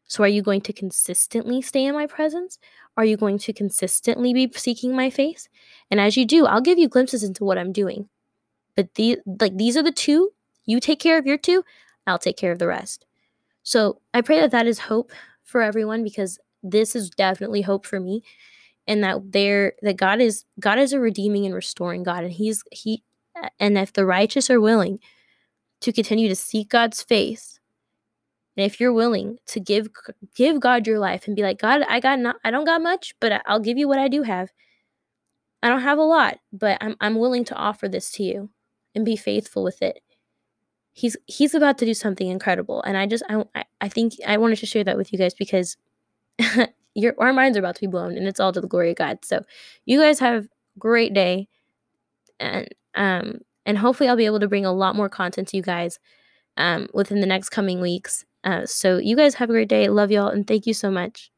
So, 0.09 0.23
are 0.23 0.27
you 0.27 0.41
going 0.41 0.61
to 0.61 0.73
consistently 0.73 1.61
stay 1.61 1.85
in 1.85 1.93
my 1.93 2.07
presence? 2.07 2.57
Are 2.97 3.05
you 3.05 3.15
going 3.15 3.37
to 3.37 3.53
consistently 3.53 4.33
be 4.33 4.51
seeking 4.55 4.95
my 4.95 5.11
face? 5.11 5.47
And 5.91 5.99
as 5.99 6.17
you 6.17 6.25
do, 6.25 6.47
I'll 6.47 6.61
give 6.61 6.79
you 6.79 6.89
glimpses 6.89 7.23
into 7.23 7.45
what 7.45 7.59
I'm 7.59 7.71
doing. 7.71 8.09
But 8.75 8.95
the 8.95 9.19
like 9.39 9.55
these 9.55 9.77
are 9.77 9.83
the 9.83 9.91
two. 9.91 10.31
You 10.65 10.79
take 10.79 10.99
care 10.99 11.19
of 11.19 11.27
your 11.27 11.37
two, 11.37 11.63
I'll 12.07 12.19
take 12.19 12.37
care 12.37 12.51
of 12.51 12.57
the 12.57 12.67
rest. 12.67 13.05
So, 13.61 14.01
I 14.13 14.21
pray 14.21 14.39
that 14.39 14.51
that 14.51 14.65
is 14.65 14.79
hope 14.79 15.11
for 15.43 15.61
everyone 15.61 16.03
because 16.03 16.39
this 16.63 16.95
is 16.95 17.11
definitely 17.11 17.61
hope 17.61 17.85
for 17.85 17.99
me 17.99 18.23
and 18.87 19.03
that 19.03 19.31
there 19.31 19.73
that 19.83 19.95
God 19.97 20.19
is 20.19 20.43
God 20.59 20.79
is 20.79 20.91
a 20.91 20.99
redeeming 20.99 21.45
and 21.45 21.53
restoring 21.53 22.01
God 22.01 22.23
and 22.23 22.33
he's 22.33 22.63
he 22.71 23.03
and 23.59 23.77
if 23.77 23.93
the 23.93 24.05
righteous 24.05 24.49
are 24.49 24.59
willing 24.59 24.99
to 25.81 25.93
continue 25.93 26.27
to 26.27 26.35
seek 26.35 26.69
God's 26.69 27.01
face 27.01 27.58
and 28.59 28.65
if 28.65 28.81
you're 28.81 28.91
willing 28.91 29.37
to 29.47 29.61
give 29.61 29.87
give 30.35 30.59
God 30.59 30.85
your 30.85 30.99
life 30.99 31.27
and 31.27 31.35
be 31.35 31.43
like, 31.43 31.59
God, 31.59 31.81
I 31.87 32.01
got 32.01 32.19
not 32.19 32.35
I 32.43 32.51
don't 32.51 32.65
got 32.65 32.81
much, 32.81 33.15
but 33.21 33.41
I'll 33.45 33.61
give 33.61 33.77
you 33.77 33.87
what 33.87 33.99
I 33.99 34.09
do 34.09 34.23
have. 34.23 34.51
I 35.63 35.69
don't 35.69 35.79
have 35.79 35.97
a 35.97 36.03
lot, 36.03 36.39
but 36.51 36.77
I'm 36.81 36.97
I'm 36.99 37.15
willing 37.15 37.45
to 37.45 37.55
offer 37.55 37.87
this 37.87 38.11
to 38.13 38.23
you 38.23 38.49
and 38.93 39.05
be 39.05 39.15
faithful 39.15 39.63
with 39.63 39.81
it. 39.81 40.01
He's 40.91 41.15
he's 41.25 41.55
about 41.55 41.77
to 41.77 41.85
do 41.85 41.93
something 41.93 42.27
incredible. 42.27 42.81
And 42.81 42.97
I 42.97 43.05
just 43.05 43.23
I 43.29 43.63
I 43.79 43.87
think 43.87 44.15
I 44.27 44.35
wanted 44.35 44.57
to 44.57 44.65
share 44.65 44.83
that 44.83 44.97
with 44.97 45.13
you 45.13 45.19
guys 45.19 45.33
because 45.33 45.77
your 46.95 47.15
our 47.17 47.31
minds 47.31 47.57
are 47.57 47.61
about 47.61 47.75
to 47.75 47.81
be 47.81 47.87
blown 47.87 48.17
and 48.17 48.27
it's 48.27 48.41
all 48.41 48.51
to 48.51 48.59
the 48.59 48.67
glory 48.67 48.89
of 48.89 48.97
God. 48.97 49.23
So 49.23 49.41
you 49.85 50.01
guys 50.01 50.19
have 50.19 50.43
a 50.43 50.49
great 50.79 51.13
day 51.13 51.47
and 52.41 52.67
um 52.95 53.39
and 53.65 53.77
hopefully 53.77 54.09
I'll 54.09 54.17
be 54.17 54.25
able 54.25 54.41
to 54.41 54.49
bring 54.49 54.65
a 54.65 54.73
lot 54.73 54.97
more 54.97 55.07
content 55.07 55.47
to 55.47 55.55
you 55.55 55.63
guys 55.63 55.97
um 56.57 56.89
within 56.93 57.21
the 57.21 57.25
next 57.25 57.51
coming 57.51 57.79
weeks. 57.79 58.25
Uh, 58.43 58.65
so 58.65 58.97
you 58.97 59.15
guys 59.15 59.35
have 59.35 59.49
a 59.49 59.53
great 59.53 59.67
day. 59.69 59.87
Love 59.89 60.11
y'all 60.11 60.27
and 60.29 60.47
thank 60.47 60.65
you 60.67 60.73
so 60.73 60.89
much. 60.91 61.28